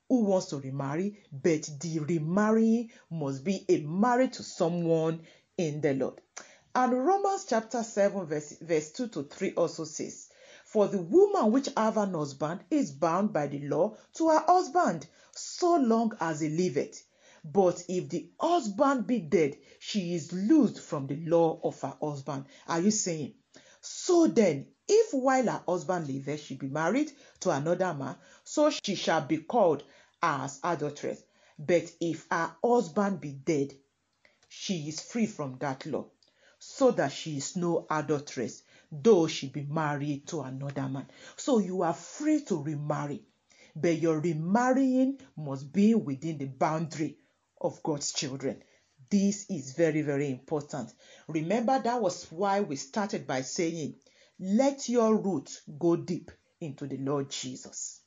[0.09, 5.23] who wants to remarry, but the remarrying must be a marriage to someone
[5.57, 6.21] in the Lord.
[6.75, 10.29] And Romans chapter 7, verse, verse 2 to 3 also says,
[10.65, 15.07] For the woman which have an husband is bound by the law to her husband,
[15.33, 17.06] so long as he liveth.
[17.53, 22.47] But if the husband be dead, she is loosed from the law of her husband.
[22.67, 23.35] Are you saying?
[23.81, 28.97] So then, if while her husband liveth she be married to another man, so she
[28.97, 29.85] shall be called
[30.21, 31.23] as adulteress.
[31.57, 33.75] But if her husband be dead,
[34.49, 36.07] she is free from that law,
[36.59, 41.07] so that she is no adulteress, though she be married to another man.
[41.37, 43.23] So you are free to remarry,
[43.77, 47.19] but your remarrying must be within the boundary
[47.61, 48.63] of God's children.
[49.11, 50.93] This is very, very important.
[51.29, 53.95] Remember, that was why we started by saying,
[54.41, 56.31] Let your roots go deep
[56.61, 58.01] into the Lord Jesus.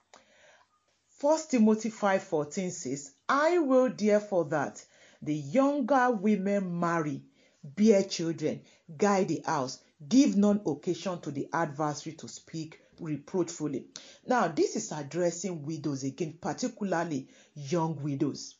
[1.22, 4.84] 1 Timothy 5:14 says, I will therefore that
[5.22, 7.24] the younger women marry,
[7.62, 8.62] bear children,
[8.97, 13.88] guide the house, give none occasion to the adversary to speak reproachfully.
[14.26, 18.56] Now, this is addressing widows again, particularly young widows.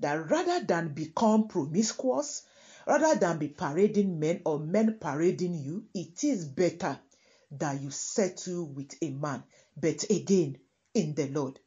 [0.00, 2.42] That rather than become promiscuous,
[2.86, 6.98] rather than be parading men or men parading you, it is better
[7.52, 9.42] that you settle with a man,
[9.76, 10.58] but again,
[10.94, 11.60] in the Lord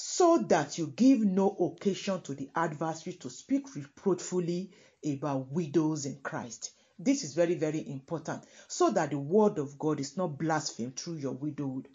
[0.00, 4.70] so that you give no occasion to the adversary to speak reproachfully
[5.04, 6.70] about widows in Christ.
[7.00, 11.16] This is very, very important so that the word of God is not blasphemed through
[11.16, 11.88] your widowhood.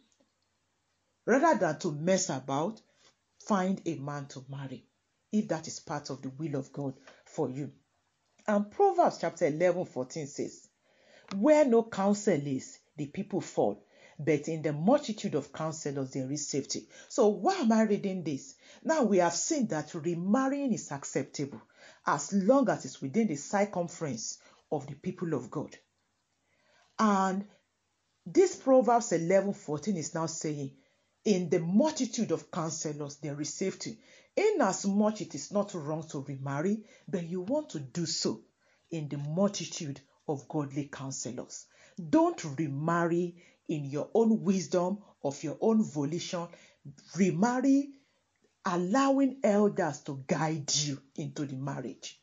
[1.26, 2.82] Rather than to mess about,
[3.48, 4.86] find a man to marry
[5.32, 6.94] if that is part of the will of God
[7.26, 7.72] for you.
[8.48, 10.68] And Proverbs chapter 11 14 says,
[11.36, 13.84] Where no counsel is, the people fall,
[14.20, 16.88] but in the multitude of counselors there is safety.
[17.10, 18.56] So why am I reading this?
[18.84, 21.62] Now we have seen that remarrying is acceptable
[22.06, 24.38] as long as it's within the circumference
[24.72, 25.76] of the people of God.
[27.00, 27.46] And
[28.26, 30.72] this Proverbs 11 14 is now saying,
[31.26, 33.98] In the multitude of counselors there is safety.
[34.36, 38.42] Inasmuch it is not wrong to remarry, but you want to do so
[38.92, 41.66] in the multitude of godly counselors.
[42.10, 43.36] Don't remarry
[43.70, 46.48] in your own wisdom, of your own volition.
[47.16, 47.92] Remarry,
[48.66, 52.20] allowing elders to guide you into the marriage.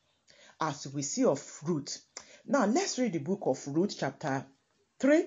[0.60, 2.02] As we see of Ruth.
[2.46, 4.44] Now let's read the book of Ruth, chapter
[4.98, 5.24] 3.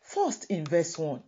[0.00, 1.22] First in verse 1.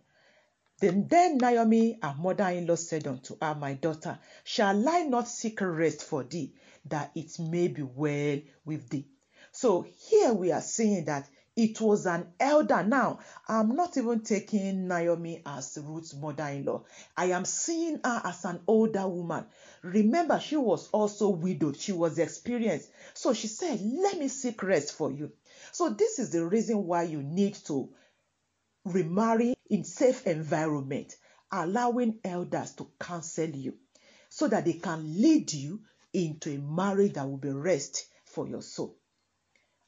[0.79, 5.27] Then, then Naomi, her mother in law, said unto her, My daughter, shall I not
[5.27, 6.53] seek rest for thee,
[6.85, 9.07] that it may be well with thee?
[9.51, 12.83] So here we are seeing that it was an elder.
[12.83, 16.83] Now, I'm not even taking Naomi as Ruth's mother in law.
[17.17, 19.45] I am seeing her as an older woman.
[19.81, 22.91] Remember, she was also widowed, she was experienced.
[23.15, 25.31] So she said, Let me seek rest for you.
[25.71, 27.89] So, this is the reason why you need to
[28.85, 31.15] remarry in safe environment,
[31.51, 33.75] allowing elders to counsel you
[34.29, 35.81] so that they can lead you
[36.13, 38.97] into a marriage that will be rest for your soul.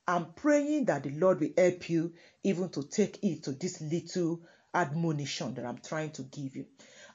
[0.07, 2.13] I'm praying that the Lord will help you
[2.43, 4.41] even to take it to this little
[4.73, 6.65] admonition that I'm trying to give you.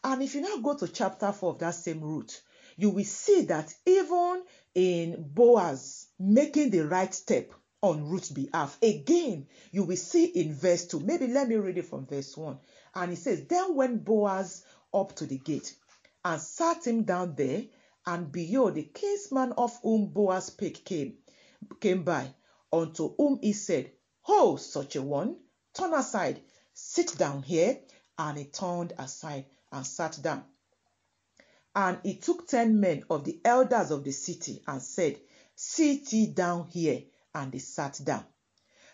[0.03, 2.41] And if you now go to chapter 4 of that same Ruth,
[2.77, 4.43] you will see that even
[4.75, 7.53] in Boaz making the right step
[7.85, 11.01] on Ruth's behalf, again, you will see in verse 2.
[11.01, 12.59] Maybe let me read it from verse 1.
[12.95, 14.64] And it says, Then went Boaz
[14.95, 15.76] up to the gate
[16.24, 17.64] and sat him down there,
[18.07, 21.18] and behold, the kinsman of whom Boaz spake came,
[21.78, 22.35] came by
[22.72, 25.37] unto whom he said, Ho, such a one,
[25.74, 26.41] turn aside,
[26.72, 27.78] sit down here.
[28.16, 30.45] And he turned aside and sat down.
[31.74, 35.18] And he took ten men of the elders of the city and said,
[35.57, 37.03] Sit ye down here.
[37.35, 38.24] And they sat down.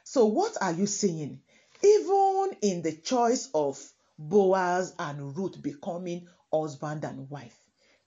[0.05, 1.43] So, what are you seeing?
[1.82, 3.80] Even in the choice of
[4.18, 7.59] Boaz and Ruth becoming husband and wife,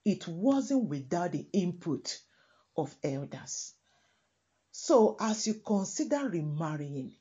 [0.04, 2.20] it wasn't without the input
[2.76, 3.72] of elders.
[4.70, 7.14] So, as you consider remarrying,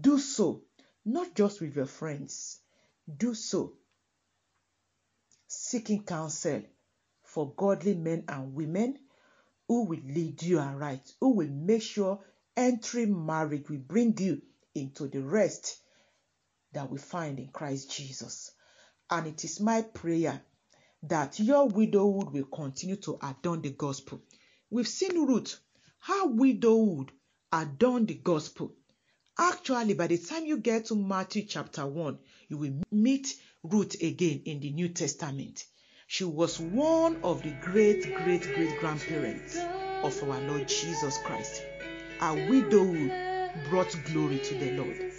[0.00, 0.62] do so
[1.04, 2.58] not just with your friends,
[3.16, 3.74] do so
[5.46, 6.62] seeking counsel
[7.22, 8.98] for godly men and women
[9.66, 12.20] who will lead you aright, who will make sure
[12.56, 14.42] entering marriage will bring you
[14.74, 15.78] into the rest
[16.72, 18.52] that we find in Christ Jesus.
[19.10, 20.40] And it is my prayer
[21.02, 24.22] that your widowhood will continue to adorn the gospel.
[24.70, 25.58] We've seen Ruth,
[25.98, 27.10] how widowhood
[27.52, 28.74] adorned the gospel.
[29.38, 34.42] Actually, by the time you get to Matthew chapter 1, you will meet Ruth again
[34.44, 35.64] in the New Testament.
[36.06, 41.62] She was one of the great, great, great grandparents of our Lord Jesus Christ.
[42.20, 43.12] Our widowhood
[43.70, 45.12] brought glory to the Lord.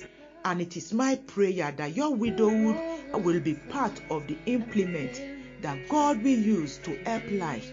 [0.46, 2.78] And it is my prayer that your widowhood
[3.24, 5.22] will be part of the implement
[5.62, 7.72] that God will use to help life,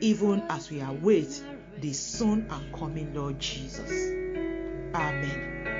[0.00, 1.42] even as we await
[1.80, 3.90] the soon and coming Lord Jesus.
[4.94, 5.75] Amen.